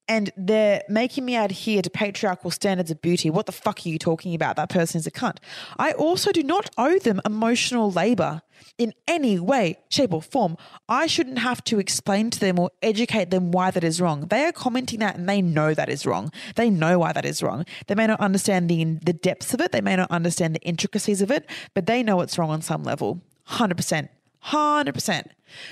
[0.09, 3.29] and they're making me adhere to patriarchal standards of beauty.
[3.29, 4.57] What the fuck are you talking about?
[4.57, 5.39] That person is a cunt.
[5.79, 8.43] I also do not owe them emotional labor
[8.79, 10.57] in any way, shape, or form.
[10.89, 14.27] I shouldn't have to explain to them or educate them why that is wrong.
[14.29, 16.31] They are commenting that and they know that is wrong.
[16.55, 17.65] They know why that is wrong.
[17.87, 21.21] They may not understand the, the depths of it, they may not understand the intricacies
[21.21, 23.23] of it, but they know it's wrong on some level.
[23.51, 24.09] 100%.
[24.47, 25.25] 100%.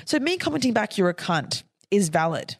[0.04, 2.56] So, me commenting back, you're a cunt, is valid.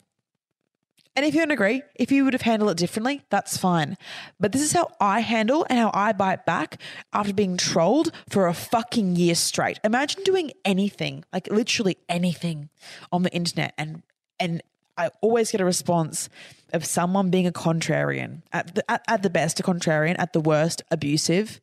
[1.16, 3.96] And if you don't agree, if you would have handled it differently, that's fine.
[4.40, 6.80] But this is how I handle and how I bite back
[7.12, 9.78] after being trolled for a fucking year straight.
[9.84, 12.68] Imagine doing anything, like literally anything
[13.12, 14.02] on the internet and
[14.40, 14.60] and
[14.96, 16.28] I always get a response
[16.72, 18.42] of someone being a contrarian.
[18.52, 21.60] At the, at, at the best, a contrarian, at the worst, abusive.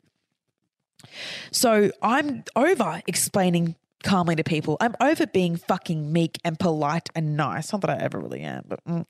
[1.51, 4.77] So I'm over explaining calmly to people.
[4.79, 7.71] I'm over being fucking meek and polite and nice.
[7.71, 9.05] Not that I ever really am, but mm.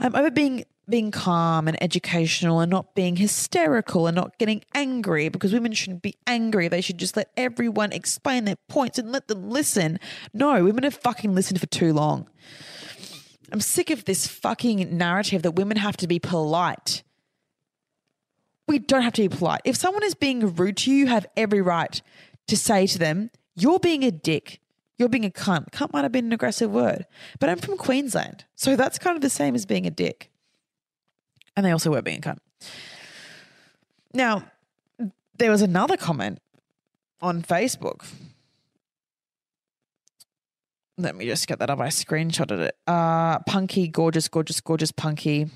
[0.00, 5.30] I'm over being being calm and educational and not being hysterical and not getting angry
[5.30, 6.68] because women shouldn't be angry.
[6.68, 9.98] They should just let everyone explain their points and let them listen.
[10.34, 12.28] No, women have fucking listened for too long.
[13.50, 17.02] I'm sick of this fucking narrative that women have to be polite.
[18.66, 19.60] We don't have to be polite.
[19.64, 22.00] If someone is being rude to you, you have every right
[22.46, 24.60] to say to them, you're being a dick.
[24.98, 25.70] You're being a cunt.
[25.70, 27.06] Cunt might have been an aggressive word,
[27.40, 28.44] but I'm from Queensland.
[28.54, 30.30] So that's kind of the same as being a dick.
[31.56, 32.38] And they also were being a cunt.
[34.12, 34.44] Now,
[35.36, 36.40] there was another comment
[37.20, 38.06] on Facebook.
[40.96, 41.80] Let me just get that up.
[41.80, 42.76] I screenshotted it.
[42.86, 45.50] Uh, Punkee, gorgeous, gorgeous, gorgeous Punkee.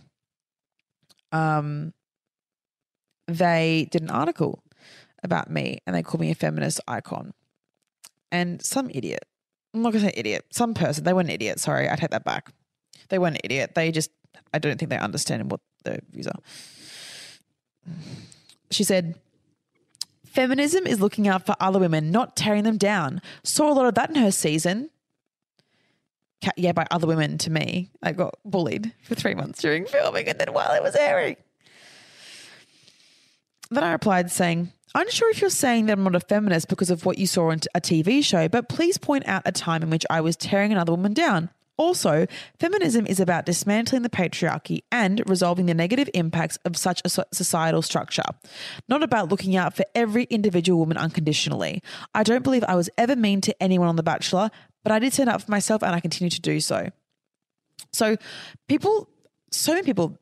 [1.30, 1.92] Um,
[3.28, 4.62] they did an article
[5.22, 7.32] about me and they called me a feminist icon
[8.32, 9.24] and some idiot.
[9.74, 10.46] I'm not gonna say idiot.
[10.50, 11.04] Some person.
[11.04, 11.60] They weren't an idiot.
[11.60, 12.50] Sorry, I take that back.
[13.10, 13.74] They weren't an idiot.
[13.74, 14.10] They just.
[14.52, 16.40] I don't think they understand what their views are.
[18.70, 19.18] She said,
[20.24, 23.94] "Feminism is looking out for other women, not tearing them down." Saw a lot of
[23.94, 24.90] that in her season.
[26.56, 27.90] Yeah, by other women to me.
[28.02, 31.36] I got bullied for three months during filming and then while it was airing.
[33.70, 36.90] Then I replied saying, I'm Unsure if you're saying that I'm not a feminist because
[36.90, 39.90] of what you saw on a TV show, but please point out a time in
[39.90, 41.50] which I was tearing another woman down.
[41.76, 42.26] Also,
[42.58, 47.82] feminism is about dismantling the patriarchy and resolving the negative impacts of such a societal
[47.82, 48.24] structure,
[48.88, 51.80] not about looking out for every individual woman unconditionally.
[52.14, 54.50] I don't believe I was ever mean to anyone on The Bachelor,
[54.82, 56.90] but I did stand up for myself and I continue to do so.
[57.92, 58.16] So,
[58.66, 59.08] people,
[59.52, 60.18] so many people,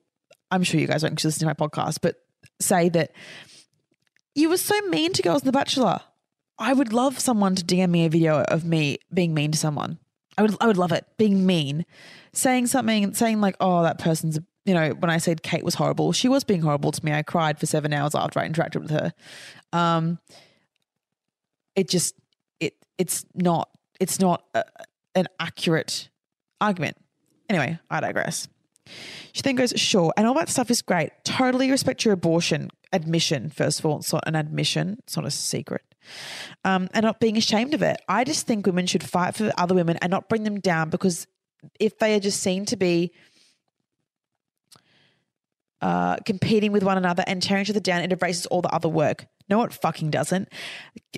[0.51, 2.17] I'm sure you guys don't listen to my podcast, but
[2.61, 3.13] say that
[4.35, 6.01] you were so mean to girls in The Bachelor.
[6.59, 9.99] I would love someone to DM me a video of me being mean to someone.
[10.39, 11.07] I would, I would love it.
[11.17, 11.87] Being mean,
[12.33, 16.13] saying something, saying like, "Oh, that person's," you know, when I said Kate was horrible,
[16.13, 17.13] she was being horrible to me.
[17.13, 19.13] I cried for seven hours after I interacted with her.
[19.73, 20.19] Um,
[21.75, 22.15] it just,
[22.61, 24.65] it, it's not, it's not a,
[25.15, 26.09] an accurate
[26.61, 26.97] argument.
[27.49, 28.49] Anyway, I digress.
[29.33, 30.13] She then goes, sure.
[30.17, 31.11] And all that stuff is great.
[31.25, 33.99] Totally respect your abortion admission, first of all.
[33.99, 35.83] It's not an admission, it's not a secret.
[36.65, 38.01] Um, and not being ashamed of it.
[38.09, 41.27] I just think women should fight for other women and not bring them down because
[41.81, 43.13] if they are just seen to be
[45.81, 48.89] uh, competing with one another and tearing each other down, it erases all the other
[48.89, 49.27] work.
[49.49, 50.49] No, it fucking doesn't.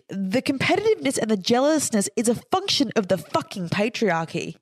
[0.08, 4.56] The competitiveness and the jealousness is a function of the fucking patriarchy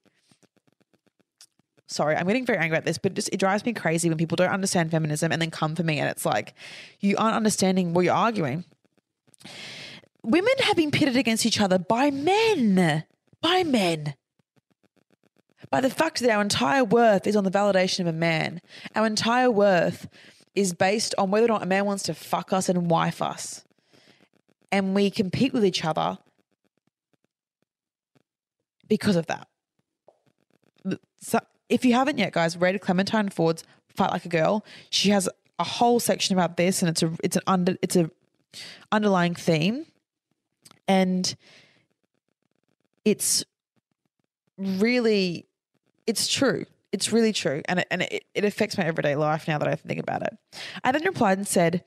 [1.87, 4.19] sorry, I'm getting very angry at this, but it, just, it drives me crazy when
[4.19, 6.55] people don't understand feminism and then come for me and it's like,
[7.01, 8.65] you aren't understanding what you're arguing.
[10.23, 13.05] Women have been pitted against each other by men,
[13.41, 14.15] by men.
[15.71, 18.61] by the fact that our entire worth is on the validation of a man.
[18.95, 20.09] Our entire worth
[20.55, 23.65] is based on whether or not a man wants to fuck us and wife us.
[24.73, 26.19] And we compete with each other
[28.89, 29.49] because of that.
[31.21, 34.65] So if you haven't yet, guys, read Clementine Ford's Fight Like a Girl.
[34.91, 38.11] She has a whole section about this and it's a it's an under it's a
[38.93, 39.87] underlying theme.
[40.89, 41.35] And
[43.05, 43.45] it's
[44.59, 45.47] really
[46.07, 49.59] it's true it's really true and it, and it, it affects my everyday life now
[49.59, 50.35] that i think about it
[50.83, 51.85] i then replied and said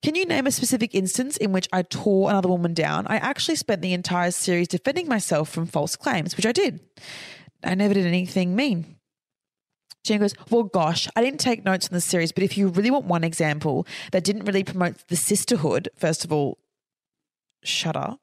[0.00, 3.08] can you name a specific instance in which I tore another woman down?
[3.08, 6.78] I actually spent the entire series defending myself from false claims, which I did.
[7.64, 8.97] I never did anything mean.
[10.04, 12.90] Jen goes, Well, gosh, I didn't take notes on the series, but if you really
[12.90, 16.58] want one example that didn't really promote the sisterhood, first of all,
[17.62, 18.20] shut up.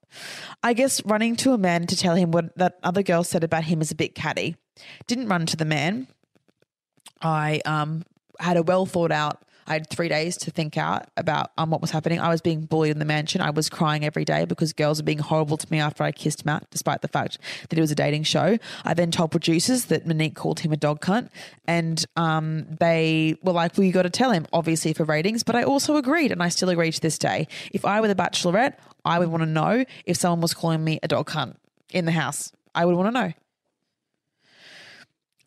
[0.63, 3.65] I guess running to a man to tell him what that other girl said about
[3.65, 4.55] him is a bit catty.
[5.07, 6.07] Didn't run to the man.
[7.21, 8.03] I um,
[8.39, 9.44] had a well thought out.
[9.67, 12.19] I had three days to think out about um, what was happening.
[12.19, 13.41] I was being bullied in the mansion.
[13.41, 16.45] I was crying every day because girls were being horrible to me after I kissed
[16.45, 17.39] Matt, despite the fact
[17.69, 18.57] that it was a dating show.
[18.83, 21.29] I then told producers that Monique called him a dog cunt,
[21.67, 25.55] and um, they were like, "Well, you got to tell him, obviously for ratings." But
[25.55, 27.47] I also agreed, and I still agree to this day.
[27.71, 30.99] If I were the Bachelorette, I would want to know if someone was calling me
[31.01, 31.55] a dog cunt
[31.91, 32.51] in the house.
[32.75, 33.33] I would want to know.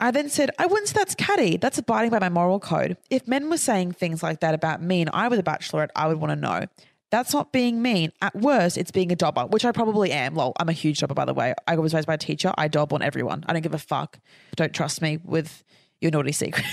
[0.01, 1.57] I then said, I wouldn't say that's catty.
[1.57, 2.97] That's abiding by my moral code.
[3.11, 6.07] If men were saying things like that about me and I was a bachelorette, I
[6.07, 6.67] would want to know.
[7.11, 8.13] That's not being mean.
[8.21, 10.35] At worst, it's being a dobber, which I probably am.
[10.35, 11.55] Lol, I'm a huge dobber, by the way.
[11.67, 12.53] I was raised by a teacher.
[12.57, 13.45] I dob on everyone.
[13.49, 14.19] I don't give a fuck.
[14.57, 15.65] Don't trust me with
[16.01, 16.67] your naughty secret.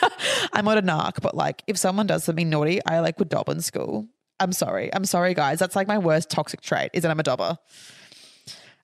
[0.52, 3.48] I'm not a narc, but like if someone does something naughty, I like would dob
[3.48, 4.06] in school.
[4.40, 4.94] I'm sorry.
[4.94, 5.58] I'm sorry, guys.
[5.58, 7.58] That's like my worst toxic trait is that I'm a dobber.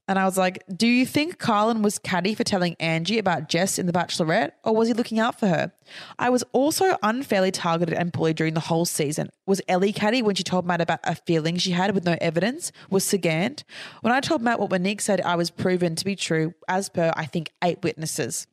[0.07, 3.79] And I was like, Do you think Carlin was catty for telling Angie about Jess
[3.79, 5.73] in The Bachelorette, or was he looking out for her?
[6.19, 9.31] I was also unfairly targeted and bullied during the whole season.
[9.47, 12.71] Was Elly catty when she told Matt about a feeling she had with no evidence?
[12.91, 13.63] Was Sogand?
[14.03, 17.11] When I told Matt what Monique said, I was proven to be true, as per,
[17.17, 18.47] I think, eight witnesses.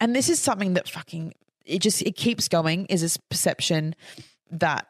[0.00, 1.32] And this is something that fucking,
[1.64, 3.94] it just, it keeps going, is this perception
[4.50, 4.86] that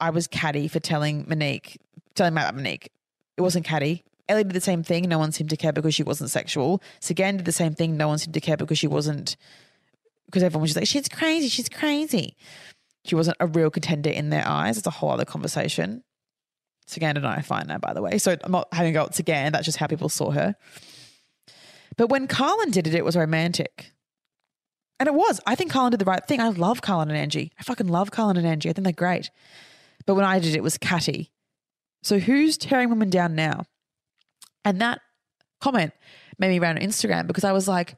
[0.00, 1.78] I was catty for telling Monique,
[2.14, 2.90] telling Matt about Monique.
[3.36, 4.04] It wasn't catty.
[4.28, 5.08] Elly did the same thing.
[5.08, 6.82] No one seemed to care because she wasn't sexual.
[7.00, 7.96] Sogand did the same thing.
[7.96, 9.36] No one seemed to care because she wasn't,
[10.26, 11.48] because everyone was just like, she's crazy.
[11.48, 12.36] She's crazy.
[13.04, 14.78] She wasn't a real contender in their eyes.
[14.78, 16.04] It's a whole other conversation.
[16.88, 18.18] Sogand and I are fine now, by the way.
[18.18, 19.52] So I'm not having a go at Sogand.
[19.52, 20.54] That's just how people saw her.
[21.96, 23.92] But when Carlin did it, it was romantic.
[25.00, 25.40] And it was.
[25.46, 26.40] I think Carlin did the right thing.
[26.40, 27.52] I love Carlin and Angie.
[27.58, 28.70] I fucking love Carlin and Angie.
[28.70, 29.30] I think they're great.
[30.06, 31.32] But when I did it, it was catty.
[32.02, 33.64] So who's tearing women down now?
[34.64, 35.00] And that
[35.60, 35.92] comment
[36.38, 37.96] made me run on Instagram because I was like,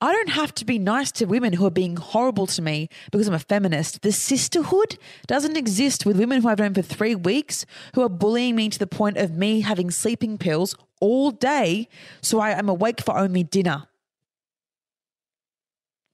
[0.00, 3.26] I don't have to be nice to women who are being horrible to me because
[3.26, 4.02] I'm a feminist.
[4.02, 4.96] The sisterhood
[5.26, 8.78] doesn't exist with women who I've known for three weeks who are bullying me to
[8.78, 11.88] the point of me having sleeping pills all day
[12.20, 13.86] so I am awake for only dinner.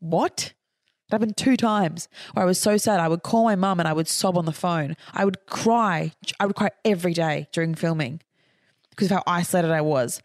[0.01, 0.55] What?
[1.09, 3.01] It happened two times where I was so sad.
[3.01, 4.97] I would call my mum and I would sob on the phone.
[5.13, 6.13] I would cry.
[6.41, 8.23] I would cry every day during filming
[8.95, 10.23] because of how isolated I was.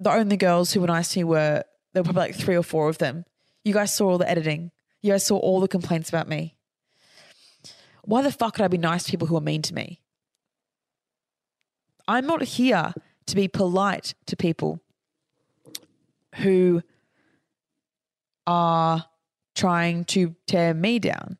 [0.00, 2.62] The only girls who were nice to me were, there were probably like three or
[2.62, 3.24] four of them.
[3.64, 4.70] You guys saw all the editing.
[5.02, 6.56] You guys saw all the complaints about me.
[8.02, 10.00] Why the fuck could I be nice to people who are mean to me?
[12.06, 12.92] I'm not here
[13.26, 14.80] to be polite to people
[16.36, 16.82] who
[18.46, 19.06] are
[19.54, 21.38] trying to tear me down.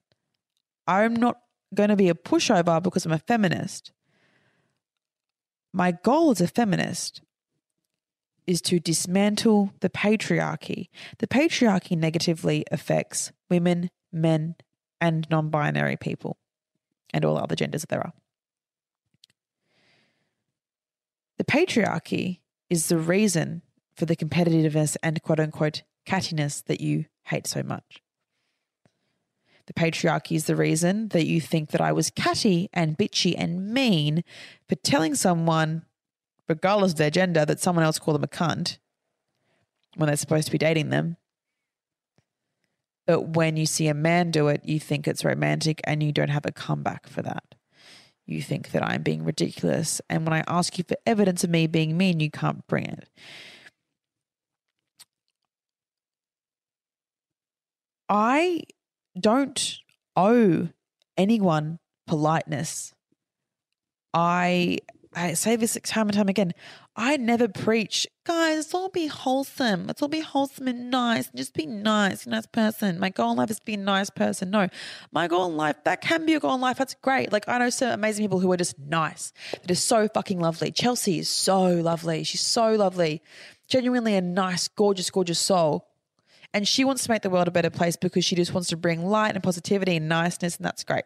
[0.86, 1.38] I'm not
[1.74, 3.92] going to be a pushover because I'm a feminist.
[5.76, 7.20] My goal as a feminist
[8.46, 10.86] is to dismantle the patriarchy.
[11.18, 14.54] The patriarchy negatively affects women, men,
[15.00, 16.38] and non binary people,
[17.12, 18.12] and all other genders that there are.
[21.38, 22.38] The patriarchy
[22.70, 23.62] is the reason
[23.96, 28.03] for the competitiveness and quote unquote cattiness that you hate so much.
[29.66, 33.72] The patriarchy is the reason that you think that I was catty and bitchy and
[33.72, 34.22] mean
[34.68, 35.84] for telling someone,
[36.48, 38.78] regardless of their gender, that someone else called them a cunt
[39.96, 41.16] when they're supposed to be dating them.
[43.06, 46.30] But when you see a man do it, you think it's romantic and you don't
[46.30, 47.54] have a comeback for that.
[48.26, 50.00] You think that I'm being ridiculous.
[50.08, 53.08] And when I ask you for evidence of me being mean, you can't bring it.
[58.08, 58.62] I
[59.18, 59.78] don't
[60.16, 60.68] owe
[61.16, 62.92] anyone politeness.
[64.12, 64.78] I
[65.16, 66.52] I say this time and time again.
[66.96, 69.86] I never preach, guys, let's all be wholesome.
[69.86, 71.28] Let's all be wholesome and nice.
[71.28, 73.00] And just be nice, nice person.
[73.00, 74.50] My goal in life is to be a nice person.
[74.50, 74.68] No,
[75.12, 76.78] my goal in life, that can be a goal in life.
[76.78, 77.32] That's great.
[77.32, 79.32] Like I know some amazing people who are just nice.
[79.52, 80.70] That is so fucking lovely.
[80.72, 82.24] Chelsie is so lovely.
[82.24, 83.22] She's so lovely.
[83.68, 85.86] Genuinely a nice, gorgeous, gorgeous soul.
[86.54, 88.76] And she wants to make the world a better place because she just wants to
[88.76, 91.04] bring light and positivity and niceness, and that's great.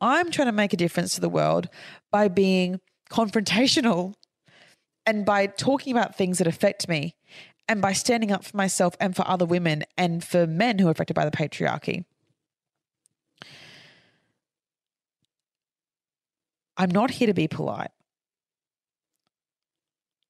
[0.00, 1.68] I'm trying to make a difference to the world
[2.10, 2.80] by being
[3.10, 4.14] confrontational
[5.04, 7.14] and by talking about things that affect me
[7.68, 10.92] and by standing up for myself and for other women and for men who are
[10.92, 12.04] affected by the patriarchy.
[16.78, 17.90] I'm not here to be polite.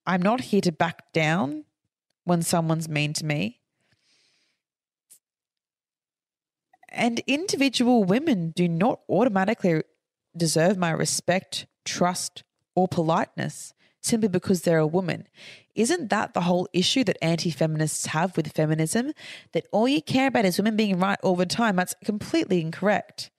[0.05, 1.65] I'm not here to back down
[2.23, 3.59] when someone's mean to me.
[6.97, 9.83] And individual women do not automatically
[10.35, 12.43] deserve my respect, trust,
[12.75, 15.27] or politeness simply because they're a woman.
[15.75, 19.13] Isn't that the whole issue that anti feminists have with feminism?
[19.53, 21.75] That all you care about is women being right all the time?
[21.75, 23.29] That's completely incorrect.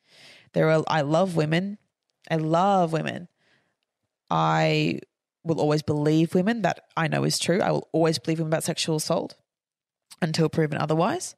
[0.53, 1.79] There are, I love women.
[2.31, 3.27] I love women.
[4.31, 5.01] I
[5.43, 6.63] will always believe women.
[6.63, 7.61] That I know is true.
[7.61, 9.35] I will always believe women about sexual assault
[10.23, 11.35] until proven otherwise.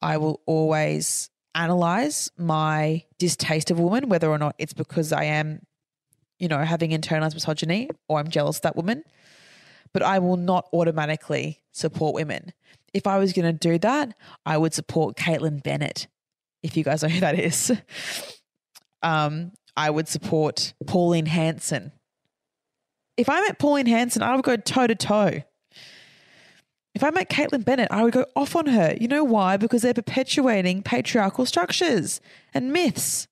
[0.00, 5.60] I will always analyze my distaste of women, whether or not it's because I am
[6.42, 9.04] you know, having internalized misogyny or I'm jealous of that woman.
[9.94, 12.52] But I will not automatically support women.
[12.92, 14.12] If I was going to do that,
[14.44, 16.08] I would support Kaitlin Bennett,
[16.64, 17.72] if you guys know who that is.
[19.04, 21.90] Um, I would support Pauline Hanson.
[23.16, 25.42] If I met Pauline Hanson, I would go toe to toe.
[26.94, 28.94] If I met Kaitlin Bennett, I would go off on her.
[29.00, 29.56] You know why?
[29.56, 32.20] Because they're perpetuating patriarchal structures
[32.52, 33.28] and myths.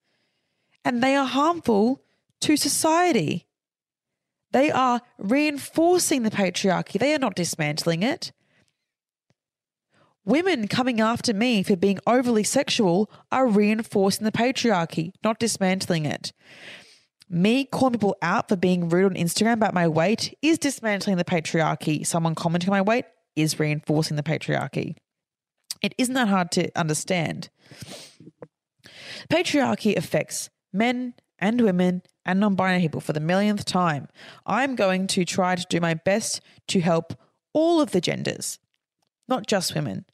[0.84, 2.02] And they are harmful
[2.40, 3.46] to society.
[4.52, 8.32] They are reinforcing the patriarchy, they are not dismantling it.
[10.24, 16.32] Women coming after me for being overly sexual are reinforcing the patriarchy, not dismantling it.
[17.28, 21.24] Me calling people out for being rude on Instagram about my weight is dismantling the
[21.24, 22.06] patriarchy.
[22.06, 23.04] Someone commenting on my weight
[23.37, 24.97] is reinforcing the patriarchy.
[25.83, 27.49] It isn't that hard to understand.
[29.31, 34.09] Patriarchy affects men and women and non binary people for the millionth time.
[34.47, 37.14] I'm going to try to do my best to help
[37.53, 38.59] all of the genders,
[39.28, 40.05] not just women.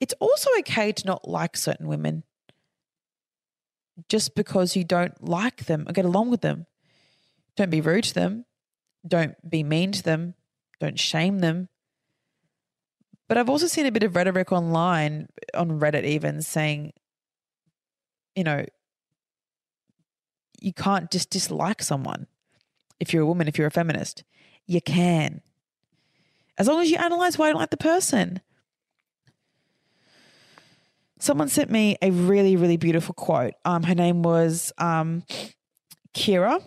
[0.00, 2.24] It's also okay to not like certain women
[4.08, 6.66] just because you don't like them or get along with them.
[7.56, 8.44] Don't be rude to them.
[9.06, 10.34] Don't be mean to them.
[10.80, 11.68] Don't shame them.
[13.28, 16.92] But I've also seen a bit of rhetoric online, on Reddit even, saying,
[18.34, 18.64] you know,
[20.60, 22.26] you can't just dislike someone
[23.00, 24.24] if you're a woman, if you're a feminist.
[24.66, 25.42] You can.
[26.58, 28.40] As long as you analyze why you don't like the person.
[31.18, 33.54] Someone sent me a really, really beautiful quote.
[33.64, 35.22] Um, her name was um,
[36.14, 36.62] Kira.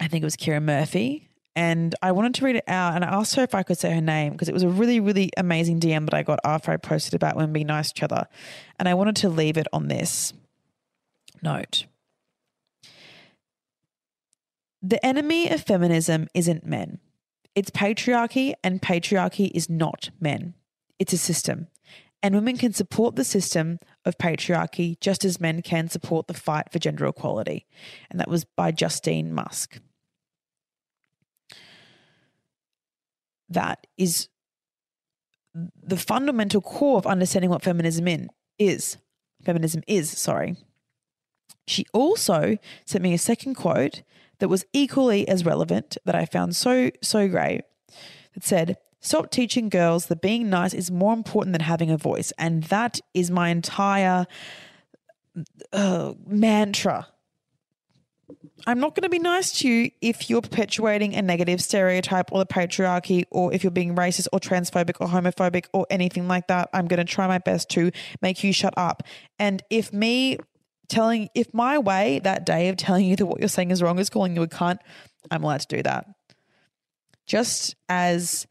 [0.00, 1.28] I think it was Kira Murphy.
[1.56, 3.94] And I wanted to read it out and I asked her if I could say
[3.94, 6.76] her name because it was a really, really amazing DM that I got after I
[6.76, 8.26] posted about women being nice to each other.
[8.78, 10.32] And I wanted to leave it on this
[11.42, 11.86] note.
[14.82, 16.98] The enemy of feminism isn't men.
[17.54, 20.54] It's patriarchy, and patriarchy is not men.
[20.98, 21.68] It's a system.
[22.22, 26.72] And women can support the system of patriarchy just as men can support the fight
[26.72, 27.66] for gender equality.
[28.10, 29.78] And that was by Justine Musk.
[33.54, 34.28] That is
[35.82, 38.28] the fundamental core of understanding what feminism in
[38.58, 38.98] is.
[39.44, 40.56] Feminism is, sorry.
[41.66, 44.02] She also sent me a second quote
[44.38, 47.62] that was equally as relevant that I found so, so great.
[48.34, 52.32] That said, Stop teaching girls that being nice is more important than having a voice.
[52.38, 54.26] And that is my entire
[55.74, 57.08] uh, mantra.
[58.66, 62.38] I'm not going to be nice to you if you're perpetuating a negative stereotype or
[62.38, 66.70] the patriarchy, or if you're being racist or transphobic or homophobic or anything like that.
[66.72, 67.90] I'm going to try my best to
[68.22, 69.02] make you shut up.
[69.38, 70.38] And if me
[70.88, 73.98] telling if my way that day of telling you that what you're saying is wrong
[73.98, 74.78] is calling you a cunt,
[75.30, 76.06] I'm allowed to do that.
[77.26, 78.46] Just as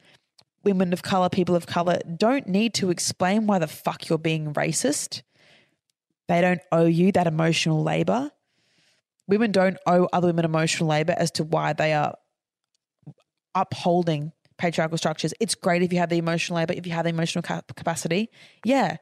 [0.64, 4.54] women of color, people of color don't need to explain why the fuck you're being
[4.54, 5.22] racist.
[6.28, 8.32] They don't owe you that emotional labor.
[9.28, 12.16] Women don't owe other women emotional labor as to why they are
[13.56, 15.34] upholding patriarchal structures.
[15.40, 18.30] It's great if you have the emotional labor, if you have the emotional capacity.
[18.64, 18.98] Yeah,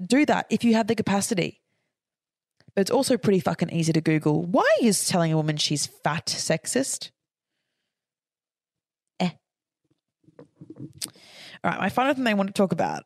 [0.00, 1.60] do that if you have the capacity.
[2.74, 4.42] But it's also pretty fucking easy to Google.
[4.42, 7.10] Why is telling a woman she's fat sexist?
[9.20, 9.30] Eh.
[11.62, 13.04] All right, my final thing I want to talk about,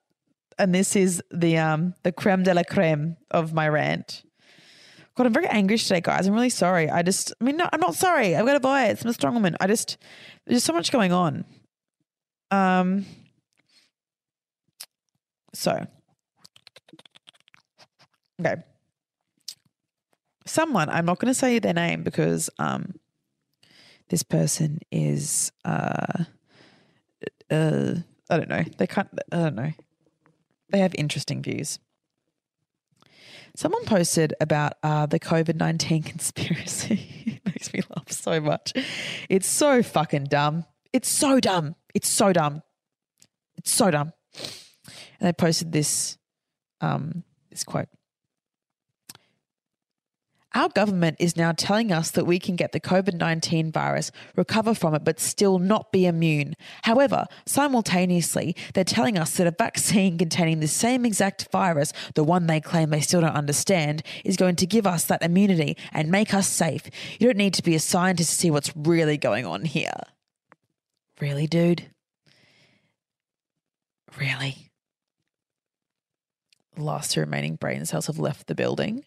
[0.58, 4.22] and this is the um the creme de la creme of my rant.
[5.18, 6.28] God, I'm very angry today, guys.
[6.28, 6.88] I'm really sorry.
[6.88, 8.36] I just, I mean, no, I'm not sorry.
[8.36, 9.02] I've got a voice.
[9.02, 9.56] I'm a strong woman.
[9.60, 9.98] I just,
[10.46, 11.44] there's so much going on.
[12.52, 13.04] Um.
[15.54, 15.88] So,
[18.40, 18.62] okay.
[20.46, 22.94] Someone, I'm not going to say their name because um,
[24.10, 26.26] this person is, uh,
[27.50, 27.94] uh,
[28.30, 28.62] I don't know.
[28.76, 29.72] They can't, I don't know.
[30.70, 31.80] They have interesting views.
[33.58, 37.08] Someone posted about uh, the COVID 19 conspiracy.
[37.26, 38.72] it makes me laugh so much.
[39.28, 40.64] It's so fucking dumb.
[40.92, 41.74] It's so dumb.
[41.92, 42.62] It's so dumb.
[43.56, 44.12] It's so dumb.
[45.18, 46.18] And they posted this
[46.80, 47.88] um, this quote.
[50.58, 54.74] Our government is now telling us that we can get the COVID 19 virus, recover
[54.74, 56.56] from it, but still not be immune.
[56.82, 62.48] However, simultaneously, they're telling us that a vaccine containing the same exact virus, the one
[62.48, 66.34] they claim they still don't understand, is going to give us that immunity and make
[66.34, 66.90] us safe.
[67.20, 70.00] You don't need to be a scientist to see what's really going on here.
[71.20, 71.84] Really, dude?
[74.18, 74.72] Really?
[76.74, 79.04] The last two remaining brain cells have left the building.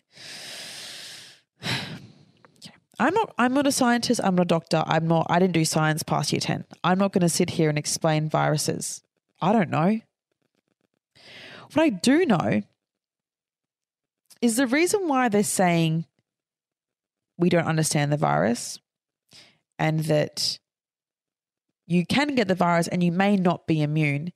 [3.00, 5.66] I'm not I'm not a scientist, I'm not a doctor, I'm not I didn't do
[5.66, 6.66] science past year 10.
[6.84, 9.02] I'm not going to sit here and explain viruses.
[9.42, 10.00] I don't know.
[11.74, 12.62] What I do know
[14.42, 16.06] is the reason why they're saying
[17.38, 18.80] we don't understand the virus
[19.80, 20.60] and that
[21.88, 24.32] you can get the virus and you may not be immune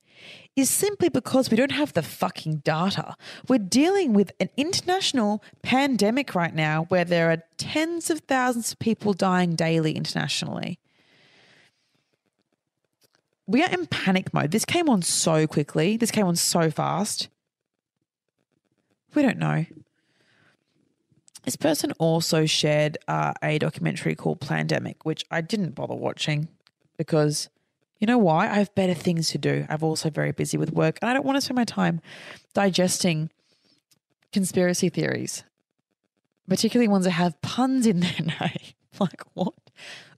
[0.56, 3.14] is simply because we don't have the fucking data.
[3.46, 8.78] We're dealing with an international pandemic right now where there are tens of thousands of
[8.78, 10.78] people dying daily internationally.
[13.46, 14.50] We are in panic mode.
[14.50, 17.28] This came on so quickly, this came on so fast.
[19.14, 19.66] We don't know.
[21.44, 26.48] This person also shared uh, a documentary called Plandemic, which I didn't bother watching
[26.96, 27.48] because
[27.98, 28.48] you know why?
[28.48, 29.66] I have better things to do.
[29.68, 32.00] I'm also very busy with work and I don't want to spend my time
[32.54, 33.30] digesting
[34.32, 35.44] conspiracy theories,
[36.48, 38.74] particularly ones that have puns in their name.
[39.00, 39.54] like, what?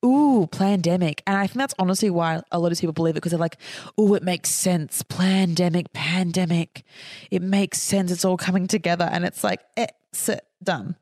[0.05, 1.23] Ooh, pandemic.
[1.27, 3.59] And I think that's honestly why a lot of people believe it because they're like,
[4.01, 5.03] ooh, it makes sense.
[5.03, 6.85] Pandemic, pandemic.
[7.31, 8.13] It makes sense.
[8.13, 9.09] It's all coming together.
[9.11, 10.31] And it's like, it's
[10.63, 10.97] done.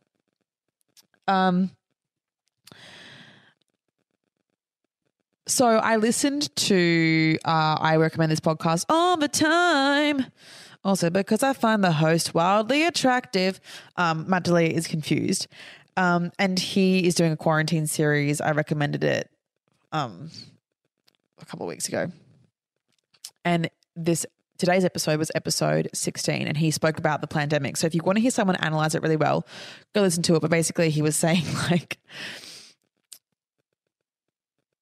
[1.29, 1.71] Um,
[5.49, 10.27] So I listened to, uh, I recommend this podcast all the time.
[10.85, 13.61] Also, because I find the host wildly attractive.
[13.97, 15.47] Um, Matt is confused.
[15.97, 18.41] Um, and he is doing a quarantine series.
[18.41, 19.31] I recommended it
[19.93, 20.31] um,
[21.41, 22.11] a couple of weeks ago.
[23.45, 24.27] And this
[24.59, 27.77] today's episode was episode 16 and he spoke about the Plandemic.
[27.77, 29.47] So if you want to hear someone analyze it really well,
[29.95, 30.41] go listen to it.
[30.41, 31.99] But basically he was saying like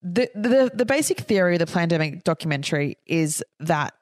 [0.05, 3.95] the, the the basic theory of the Plandemic documentary is that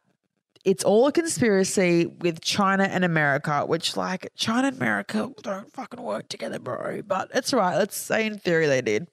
[0.64, 6.03] it's all a conspiracy with China and America, which like China and America don't fucking
[6.03, 7.03] work together, bro.
[7.03, 7.76] But it's right.
[7.76, 9.09] Let's say in theory they did.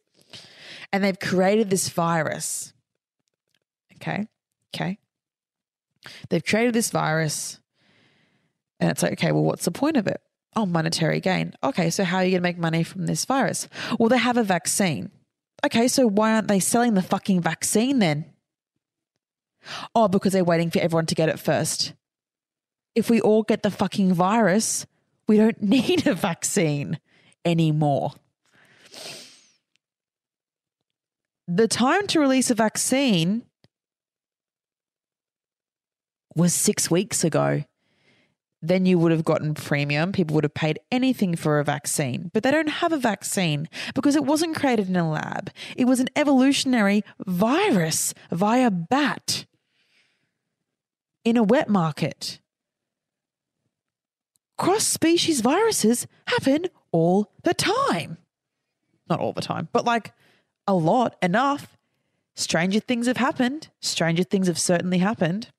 [0.92, 2.74] And they've created this virus.
[3.96, 4.28] Okay.
[4.76, 4.98] Okay.
[6.30, 7.60] They've created this virus.
[8.80, 10.22] And it's like, okay, well, what's the point of it?
[10.56, 11.54] Oh, monetary gain.
[11.64, 13.68] Okay, so how are you going to make money from this virus?
[14.00, 15.12] Well, they have a vaccine.
[15.66, 18.26] Okay, so why aren't they selling the fucking vaccine then?
[19.94, 21.94] Oh, because they're waiting for everyone to get it first.
[22.96, 24.86] If we all get the fucking virus,
[25.28, 27.00] we don't need a vaccine
[27.46, 28.14] anymore.
[31.48, 33.44] The time to release a vaccine
[36.36, 37.64] was six weeks ago
[38.62, 40.12] then you would have gotten premium.
[40.12, 44.16] People would have paid anything for a vaccine, but they don't have a vaccine because
[44.16, 45.52] it wasn't created in a lab.
[45.78, 49.46] It was an evolutionary virus via bat
[51.24, 52.40] in a wet market.
[54.58, 58.18] Cross species viruses happen all the time.
[59.10, 60.12] Not all the time, but like
[60.68, 61.78] a lot, enough.
[62.36, 63.70] Stranger things have happened.
[63.80, 65.50] Stranger things have certainly happened.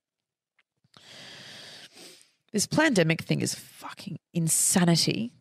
[2.53, 5.32] This Plandemic thing is fucking insanity.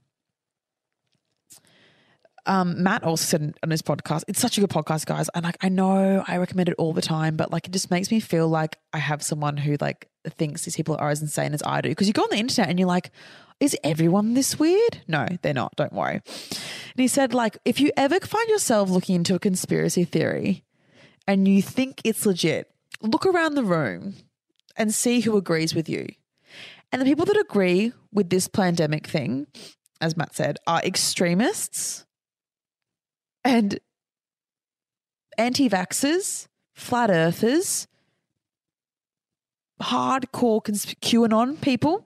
[2.46, 5.30] Um, Matt also said on his podcast, it's such a good podcast, guys.
[5.36, 8.10] And like, I know I recommend it all the time, but like, it just makes
[8.12, 11.62] me feel like I have someone who like thinks these people are as insane as
[11.64, 11.90] I do.
[11.90, 13.12] Because you go on the internet and you're like,
[13.60, 15.02] Is everyone this weird?
[15.08, 15.76] No, they're not.
[15.76, 16.16] Don't worry.
[16.16, 20.64] And he said, like, if you ever find yourself looking into a conspiracy theory
[21.28, 24.16] and you think it's legit, look around the room
[24.76, 26.08] and see who agrees with you.
[26.92, 29.48] And the people that agree with this Plandemic thing,
[30.02, 32.06] as Matt said, are extremists
[33.44, 33.80] and
[35.38, 37.88] anti vaxxers, flat earthers,
[39.82, 42.06] hardcore cons- QAnon people,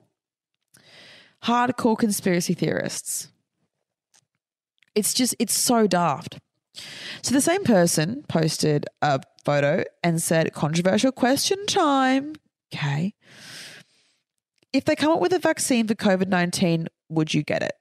[1.44, 3.28] hardcore conspiracy theorists.
[4.94, 6.38] It's just, it's so daft.
[7.22, 12.34] So the same person posted a photo and said, controversial question time.
[12.72, 13.14] Okay.
[14.74, 17.74] If they come up with a vaccine for COVID 19, would you get it?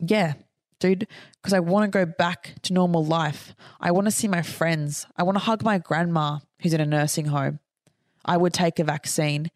[0.00, 0.34] Yeah,
[0.80, 1.06] dude,
[1.36, 3.54] because I want to go back to normal life.
[3.80, 5.06] I want to see my friends.
[5.16, 7.60] I want to hug my grandma who's in a nursing home.
[8.24, 9.52] I would take a vaccine.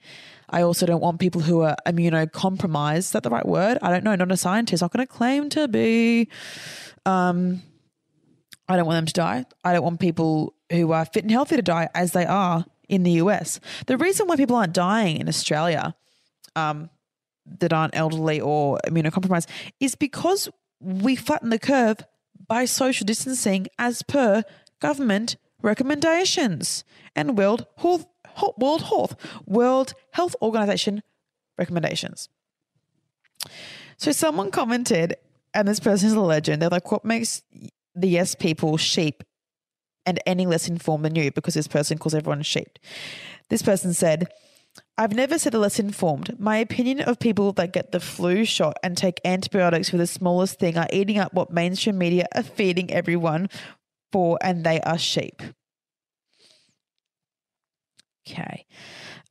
[0.49, 2.99] I also don't want people who are immunocompromised.
[2.99, 3.79] Is that the right word?
[3.83, 4.15] I don't know.
[4.15, 4.81] Not a scientist.
[4.81, 6.29] Not going to claim to be.
[7.05, 7.63] Um,
[8.69, 9.45] I don't want them to die.
[9.65, 13.03] I don't want people who are fit and healthy to die as they are in
[13.03, 13.61] the US.
[13.87, 15.95] The reason why people aren't dying in Australia
[16.57, 16.91] um,
[17.59, 19.49] that aren't elderly or immunocompromised
[19.81, 20.49] is because
[20.81, 21.99] we flatten the curve
[22.47, 24.43] by social distancing as per
[24.81, 26.85] government recommendations
[27.15, 28.07] and World Health,
[28.57, 29.17] World Health,
[29.47, 31.03] World Health Organization
[31.59, 32.29] recommendations.
[33.97, 35.17] So someone commented,
[35.53, 36.63] and this person is a legend.
[36.63, 37.43] They're like, "What makes
[37.95, 39.25] the yes people sheep
[40.09, 42.79] and any less informed than you?" Because this person calls everyone sheep.
[43.49, 44.29] This person said.
[44.97, 46.39] I've never said less informed.
[46.39, 50.59] My opinion of people that get the flu shot and take antibiotics for the smallest
[50.59, 53.49] thing are eating up what mainstream media are feeding everyone
[54.13, 55.43] for, and they are sheep.
[58.29, 58.67] Okay.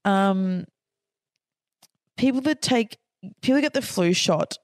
[0.05, 0.65] Um,
[2.17, 2.97] people that take
[3.41, 4.57] people that get the flu shot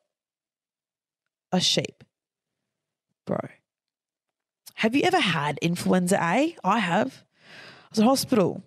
[1.52, 2.04] are sheep,
[3.26, 3.40] bro.
[4.84, 6.58] Have you ever had influenza A?
[6.62, 7.24] I have.
[7.24, 8.62] I was in hospital.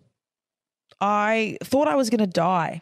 [0.99, 2.81] I thought I was going to die.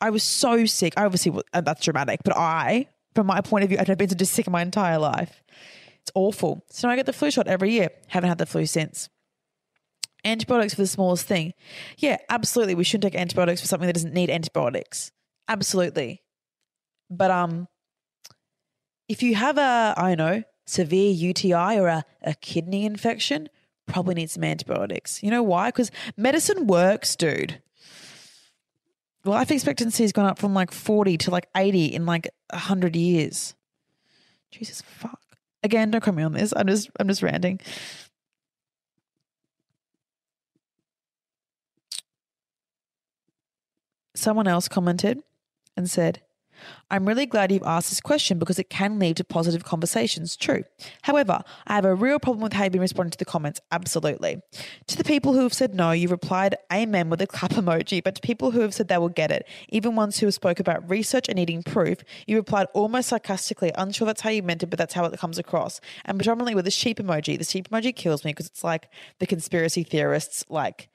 [0.00, 0.94] I was so sick.
[0.96, 4.24] I obviously, that's dramatic, but I, from my point of view, I've never been so
[4.24, 5.42] sick in my entire life.
[6.00, 6.64] It's awful.
[6.70, 7.90] So I get the flu shot every year.
[8.06, 9.10] Haven't had the flu since.
[10.24, 11.52] Antibiotics for the smallest thing.
[11.98, 12.76] Yeah, absolutely.
[12.76, 15.12] We shouldn't take antibiotics for something that doesn't need antibiotics.
[15.48, 16.22] Absolutely.
[17.10, 17.68] But um,
[19.06, 23.48] if you have a, I don't know, severe UTI or a, a kidney infection,
[23.86, 25.22] probably need some antibiotics.
[25.22, 25.68] You know why?
[25.68, 27.60] Because medicine works, dude.
[29.24, 33.54] Life expectancy has gone up from like 40 to like 80 in like 100 years.
[34.50, 35.18] Jesus fuck.
[35.62, 36.52] Again, don't quote me on this.
[36.54, 37.58] I'm just I'm just ranting.
[44.14, 45.22] Someone else commented
[45.76, 46.20] and said,
[46.90, 50.36] I'm really glad you've asked this question because it can lead to positive conversations.
[50.36, 50.64] True.
[51.02, 53.60] However, I have a real problem with how you've been responding to the comments.
[53.72, 54.42] Absolutely.
[54.88, 58.02] To the people who have said no, you replied amen with a clap emoji.
[58.02, 60.60] But to people who have said they will get it, even ones who have spoke
[60.60, 63.72] about research and needing proof, you replied almost sarcastically.
[63.76, 65.80] Unsure that's how you meant it, but that's how it comes across.
[66.04, 67.38] And predominantly with a sheep emoji.
[67.38, 68.88] The sheep emoji kills me because it's like
[69.18, 70.88] the conspiracy theorists, like,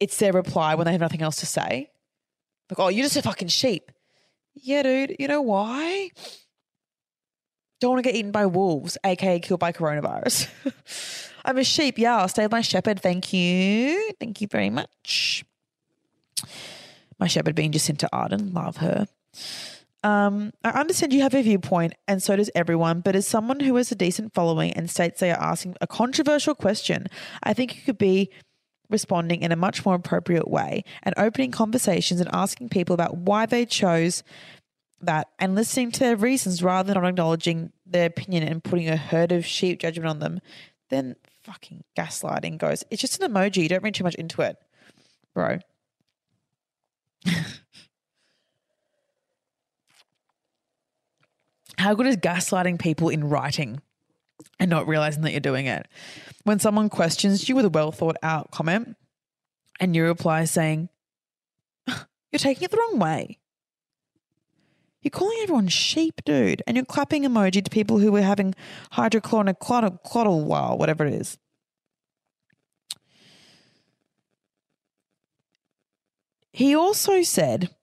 [0.00, 1.90] it's their reply when they have nothing else to say.
[2.70, 3.90] Like, oh, you're just a fucking sheep.
[4.54, 5.16] Yeah, dude.
[5.18, 6.10] You know why?
[7.80, 10.48] Don't want to get eaten by wolves, aka killed by coronavirus.
[11.44, 11.98] I'm a sheep.
[11.98, 13.00] Yeah, I'll stay with my shepherd.
[13.00, 14.12] Thank you.
[14.20, 15.44] Thank you very much.
[17.18, 18.54] My shepherd being Jacinda Ardern.
[18.54, 19.06] Love her.
[20.02, 23.76] Um, I understand you have a viewpoint, and so does everyone, but as someone who
[23.76, 27.06] has a decent following and states they are asking a controversial question,
[27.42, 28.30] I think you could be
[28.90, 33.46] responding in a much more appropriate way and opening conversations and asking people about why
[33.46, 34.22] they chose
[35.00, 38.96] that and listening to their reasons rather than not acknowledging their opinion and putting a
[38.96, 40.40] herd of sheep judgment on them,
[40.90, 42.84] then fucking gaslighting goes.
[42.90, 43.62] It's just an emoji.
[43.62, 44.56] You don't read too much into it,
[45.34, 45.58] bro.
[51.78, 53.80] How good is gaslighting people in writing?
[54.58, 55.86] and not realizing that you're doing it.
[56.44, 58.96] When someone questions you with a well thought out comment
[59.78, 60.88] and you reply saying,
[61.86, 63.38] You're taking it the wrong way.
[65.02, 68.54] You're calling everyone sheep, dude, and you're clapping emoji to people who are having
[68.92, 71.38] hydrochloric clottle, while whatever it is.
[76.52, 77.74] He also said,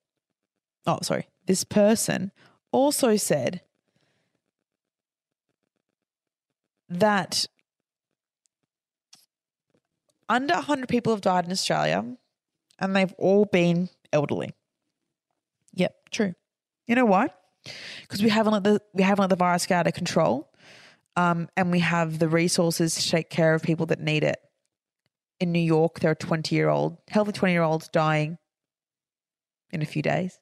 [0.85, 2.31] oh, sorry, this person
[2.71, 3.61] also said
[6.87, 7.47] that
[10.30, 12.17] under 100 people have died in Australia
[12.80, 14.53] and they've all been elderly.
[15.73, 16.34] Yep, true.
[16.88, 17.30] You know why?
[18.01, 20.49] Because we haven't let the we haven't let the virus get out of control,
[21.15, 24.38] um, and we have the resources to take care of people that need it.
[25.39, 28.38] In New York, there are twenty year old healthy twenty year olds dying
[29.71, 30.39] in a few days.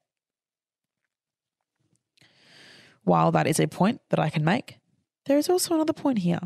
[3.04, 4.80] While that is a point that I can make,
[5.26, 6.40] there is also another point here.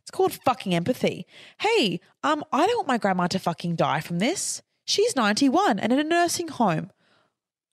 [0.00, 1.26] It's called fucking empathy.
[1.60, 4.62] Hey, um, I don't want my grandma to fucking die from this.
[4.84, 6.90] She's 91 and in a nursing home.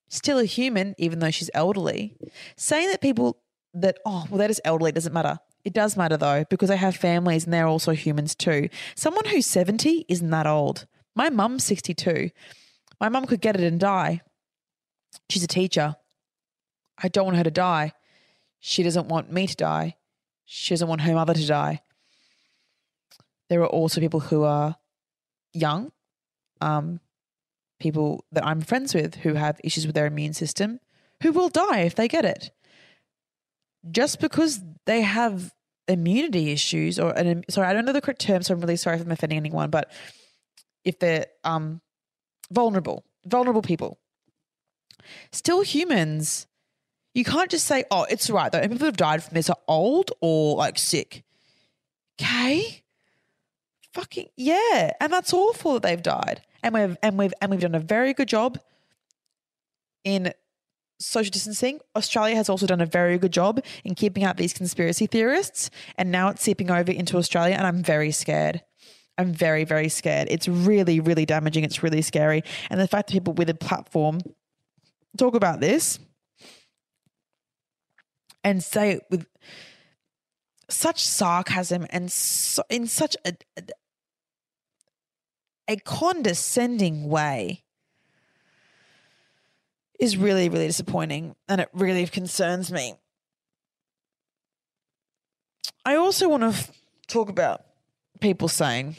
[0.09, 2.15] Still a human, even though she's elderly.
[2.55, 3.37] Saying that people
[3.73, 5.39] that, oh, well, they're just elderly doesn't matter.
[5.63, 8.69] It does matter though, because they have families and they're also humans too.
[8.95, 10.87] Someone who's 70 isn't that old.
[11.15, 12.31] My mum's 62.
[12.99, 14.21] My mum could get it and die.
[15.29, 15.95] She's a teacher.
[17.01, 17.93] I don't want her to die.
[18.59, 19.95] She doesn't want me to die.
[20.45, 21.81] She doesn't want her mother to die.
[23.49, 24.75] There are also people who are
[25.53, 25.91] young,
[26.61, 26.99] um,
[27.79, 30.79] people that I'm friends with who have issues with their immune system
[31.23, 32.51] who will die if they get it.
[33.89, 35.53] Just because they have
[35.87, 38.97] immunity issues or an, sorry, I don't know the correct term, so I'm really sorry
[38.97, 39.91] if I'm offending anyone, but
[40.83, 41.81] if they're um,
[42.51, 43.97] vulnerable, vulnerable people,
[45.31, 46.47] still humans.
[47.13, 48.59] You can't just say, oh, it's right though.
[48.59, 51.23] And people who have died from this are old or like sick.
[52.21, 52.83] Okay.
[53.93, 54.93] Fucking yeah.
[54.99, 56.41] And that's awful that they've died.
[56.61, 58.59] And we've and we've and we've done a very good job
[60.03, 60.33] in
[60.99, 61.79] social distancing.
[61.95, 65.69] Australia has also done a very good job in keeping out these conspiracy theorists.
[65.97, 67.55] And now it's seeping over into Australia.
[67.55, 68.61] And I'm very scared.
[69.17, 70.27] I'm very, very scared.
[70.31, 71.63] It's really, really damaging.
[71.63, 72.43] It's really scary.
[72.69, 74.19] And the fact that people with a platform
[75.17, 75.99] talk about this
[78.43, 79.25] and say it with
[80.69, 83.33] such sarcasm and so, in such a,
[85.69, 87.63] a, condescending way
[89.99, 92.95] is really, really disappointing and it really concerns me.
[95.85, 96.71] I also want to f-
[97.07, 97.63] talk about
[98.19, 98.95] people saying,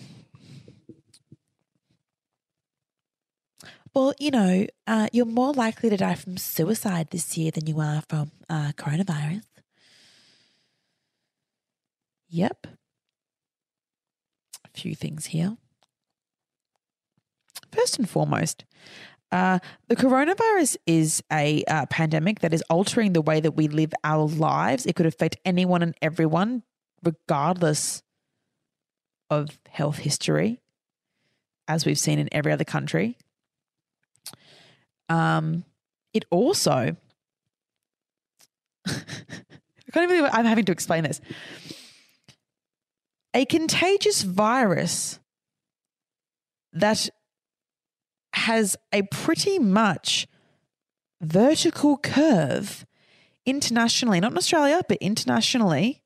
[3.95, 7.81] well, you know, uh, you're more likely to die from suicide this year than you
[7.81, 9.43] are from uh, coronavirus.
[12.29, 12.66] Yep.
[14.64, 15.57] A few things here.
[17.73, 18.64] First and foremost,
[19.33, 23.93] uh, the coronavirus is a uh, pandemic that is altering the way that we live
[24.03, 24.87] our lives.
[24.87, 26.64] It could affect anyone and everyone,
[27.05, 28.03] regardless
[29.29, 30.61] of health history,
[31.68, 33.16] as we've seen in every other country.
[35.09, 35.64] Um,
[36.12, 36.97] it also,
[38.87, 38.93] I
[39.93, 41.21] can't even believe I'm having to explain this.
[43.33, 45.21] A contagious virus
[46.73, 47.09] that
[48.41, 50.26] has a pretty much
[51.20, 52.86] vertical curve
[53.45, 56.03] internationally, not in Australia, but internationally,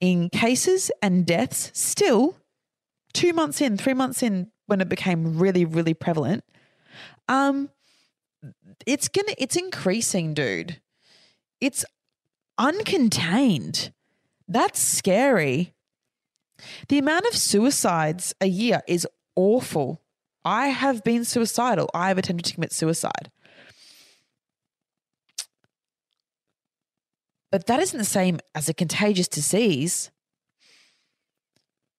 [0.00, 2.36] in cases and deaths, still
[3.12, 6.44] two months in, three months in, when it became really, really prevalent.
[7.28, 7.70] Um,
[8.86, 10.80] it's gonna, it's increasing, dude.
[11.60, 11.84] It's
[12.58, 13.92] uncontained.
[14.46, 15.74] That's scary.
[16.88, 20.00] The amount of suicides a year is awful.
[20.48, 21.90] I have been suicidal.
[21.92, 23.30] I have attempted to commit suicide.
[27.52, 30.10] But that isn't the same as a contagious disease.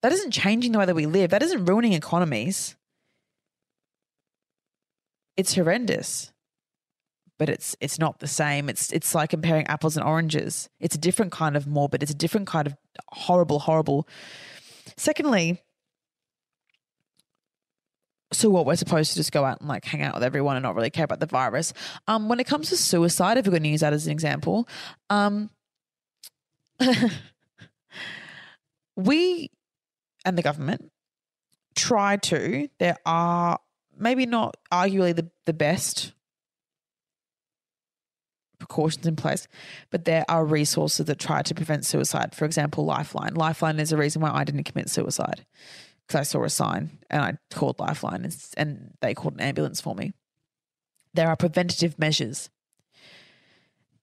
[0.02, 1.30] That isn't changing the way that we live.
[1.30, 2.76] That isn't ruining economies.
[5.38, 6.34] It's horrendous.
[7.38, 8.68] But it's it's not the same.
[8.68, 10.70] It's it's like comparing apples and oranges.
[10.80, 12.02] It's a different kind of morbid.
[12.02, 12.76] It's a different kind of
[13.10, 14.08] horrible, horrible.
[14.98, 15.62] Secondly,
[18.32, 20.64] so what we're supposed to just go out and like hang out with everyone and
[20.64, 21.74] not really care about the virus.
[22.08, 24.68] Um, when it comes to suicide, if we're going to use that as an example,
[25.10, 25.50] um,
[28.96, 29.50] we
[30.26, 30.92] and the government
[31.76, 32.70] try to.
[32.78, 33.60] There are
[33.98, 36.14] maybe not arguably the, the best
[38.60, 39.48] precautions in place,
[39.90, 42.36] but there are resources that try to prevent suicide.
[42.36, 43.34] For example, Lifeline.
[43.34, 45.46] Lifeline is a reason why I didn't commit suicide
[46.10, 49.80] because I saw a sign and I called Lifeline and, and they called an ambulance
[49.80, 50.12] for me.
[51.14, 52.50] There are preventative measures.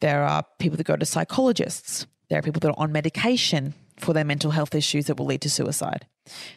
[0.00, 2.06] There are people that go to psychologists.
[2.28, 5.40] There are people that are on medication for their mental health issues that will lead
[5.42, 6.06] to suicide.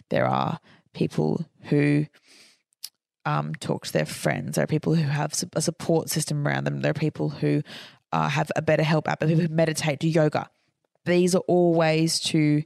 [0.09, 0.59] There are
[0.93, 2.05] people who
[3.26, 4.55] um, talk to their friends.
[4.55, 6.81] There are people who have a support system around them.
[6.81, 7.63] There are people who
[8.11, 10.49] uh, have a BetterHelp app, people who meditate, do yoga.
[11.05, 12.63] These are all ways to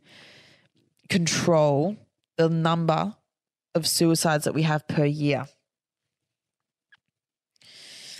[1.10, 1.97] control
[2.38, 3.15] the number
[3.76, 5.47] of suicides that we have per year.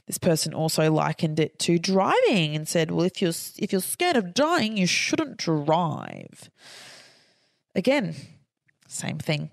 [0.08, 4.18] This person also likened it to driving and said, "Well, if you're if you're scared
[4.18, 6.50] of dying, you shouldn't drive."
[7.74, 8.16] Again,
[8.88, 9.52] same thing.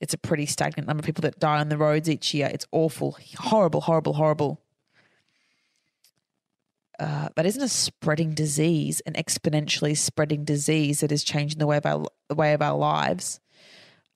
[0.00, 2.50] It's a pretty stagnant number of people that die on the roads each year.
[2.52, 4.61] It's awful, horrible, horrible, horrible.
[6.98, 11.76] Uh, that isn't a spreading disease, an exponentially spreading disease that is changing the way
[11.76, 13.40] of our the way of our lives.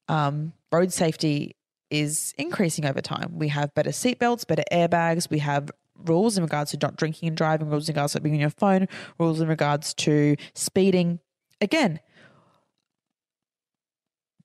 [0.09, 1.57] Um, road safety
[1.91, 3.39] is increasing over time.
[3.39, 5.31] We have better seatbelts, better airbags.
[5.31, 5.71] We have
[6.05, 8.51] rules in regards to not drinking and driving, rules in regards to being on your
[8.51, 8.89] phone,
[9.19, 11.21] rules in regards to speeding.
[11.61, 12.01] Again,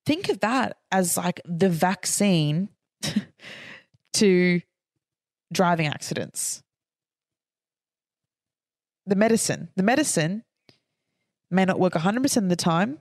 [0.06, 2.68] think of that as like the vaccine
[4.14, 4.60] to
[5.52, 6.62] driving accidents.
[9.06, 10.44] The medicine, the medicine
[11.50, 12.98] may not work 100% of the time,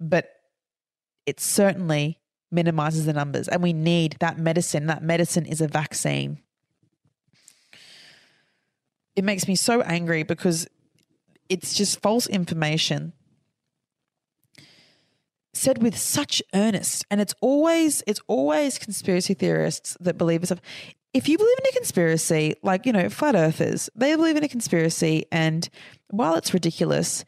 [0.00, 0.28] but
[1.26, 2.20] it certainly
[2.50, 3.48] minimizes the numbers.
[3.48, 4.86] And we need that medicine.
[4.86, 6.40] That medicine is a vaccine.
[9.16, 10.66] It makes me so angry because
[11.48, 13.12] it's just false information
[15.52, 20.60] said with such earnest and it's always it's always conspiracy theorists that believe stuff
[21.14, 24.48] if you believe in a conspiracy like you know flat earthers they believe in a
[24.48, 25.70] conspiracy and
[26.10, 27.24] while it's ridiculous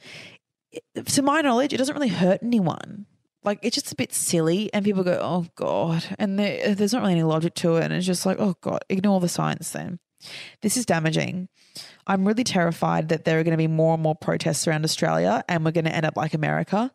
[1.07, 3.07] to my knowledge it doesn't really hurt anyone.
[3.45, 7.03] Like it's just a bit silly and people go oh god and there, there's not
[7.03, 9.99] really any logic to it and it's just like oh god ignore the science then.
[10.63, 11.49] This is damaging.
[12.07, 15.45] I'm really terrified that there are going to be more and more protests around australia
[15.49, 16.93] and we're going to end up like america.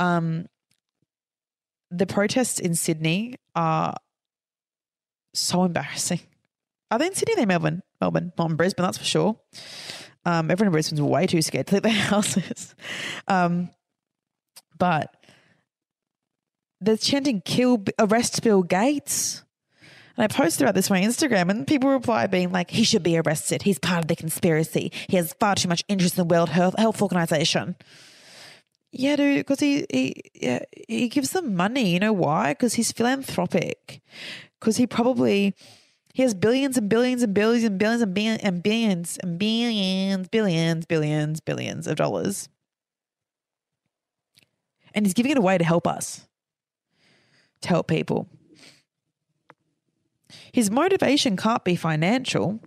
[0.00, 0.46] Um,
[1.92, 3.94] the protests in Sydney are
[5.34, 6.20] so embarrassing.
[6.90, 7.34] Are they in Sydney?
[7.34, 8.84] They Melbourne, Melbourne, not in Brisbane.
[8.84, 9.40] That's for sure.
[10.24, 12.74] Um, everyone in Brisbane's way too scared to leave their houses.
[13.28, 13.70] Um,
[14.78, 15.14] but
[16.80, 19.42] they're chanting "Kill, arrest Bill Gates."
[20.16, 23.02] And I posted about this on my Instagram, and people reply being like, "He should
[23.02, 23.62] be arrested.
[23.62, 24.92] He's part of the conspiracy.
[25.08, 27.76] He has far too much interest in the World Health, Health Organization."
[28.96, 31.92] Yeah, dude, because he he yeah, he gives them money.
[31.92, 32.52] You know why?
[32.52, 34.00] Because he's philanthropic.
[34.60, 35.56] Because he probably
[36.12, 39.38] he has billions and billions and billions and billions and billions and billions and
[40.30, 42.48] billions, billions, billions, billions of dollars.
[44.94, 46.28] And he's giving it away to help us.
[47.62, 48.28] To help people.
[50.52, 52.60] His motivation can't be financial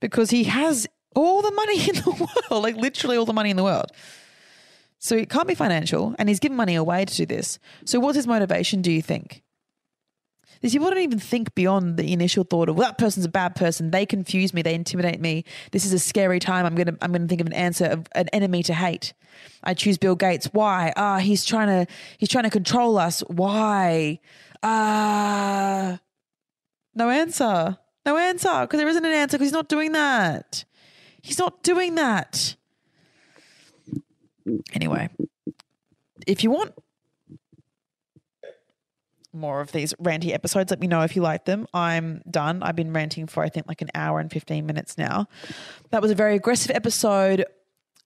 [0.00, 2.10] because he has all the money in the
[2.50, 3.92] world, like literally all the money in the world.
[5.04, 7.58] So it can't be financial, and he's giving money away to do this.
[7.84, 9.42] So what's his motivation, do you think?
[10.62, 13.54] These people don't even think beyond the initial thought of well, that person's a bad
[13.54, 13.90] person.
[13.90, 14.62] They confuse me.
[14.62, 15.44] They intimidate me.
[15.72, 16.64] This is a scary time.
[16.64, 19.12] I'm gonna I'm gonna think of an answer of an enemy to hate.
[19.62, 20.48] I choose Bill Gates.
[20.52, 20.90] Why?
[20.96, 23.20] Ah, he's trying to he's trying to control us.
[23.26, 24.20] Why?
[24.62, 26.00] Ah,
[26.94, 27.76] no answer.
[28.06, 30.64] No answer because there isn't an answer because he's not doing that.
[31.20, 32.56] He's not doing that.
[34.74, 35.08] Anyway,
[36.26, 36.74] if you want
[39.34, 41.66] more of these ranty episodes, let me know if you like them.
[41.74, 42.62] I'm done.
[42.62, 45.26] I've been ranting for I think like an hour and 15 minutes now.
[45.90, 47.44] That was a very aggressive episode.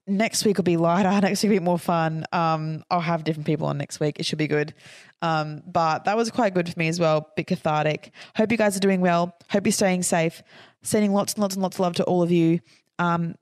[0.07, 1.21] Next week will be lighter.
[1.23, 2.25] Next week will be more fun.
[2.33, 4.19] Um, I'll have different people on next week.
[4.19, 4.73] It should be good.
[5.21, 7.31] Um, but that was quite good for me as well.
[7.37, 8.13] Bit cathartic.
[8.35, 9.37] Hope you guys are doing well.
[9.51, 10.43] Hope you're staying safe.
[10.83, 12.61] Sending lots and lots and lots of love to all of you.
[12.99, 13.35] Um,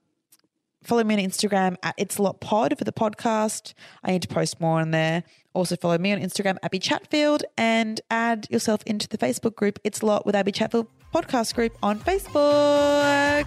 [0.87, 3.75] Follow me on Instagram at It's a Lot Pod for the podcast.
[4.05, 5.25] I need to post more on there.
[5.53, 10.01] Also follow me on Instagram, Abbie Chatfield, and add yourself into the Facebook group It's
[10.01, 13.47] a Lot with Abbie Chatfield podcast group on Facebook.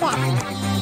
[0.00, 0.73] Bye.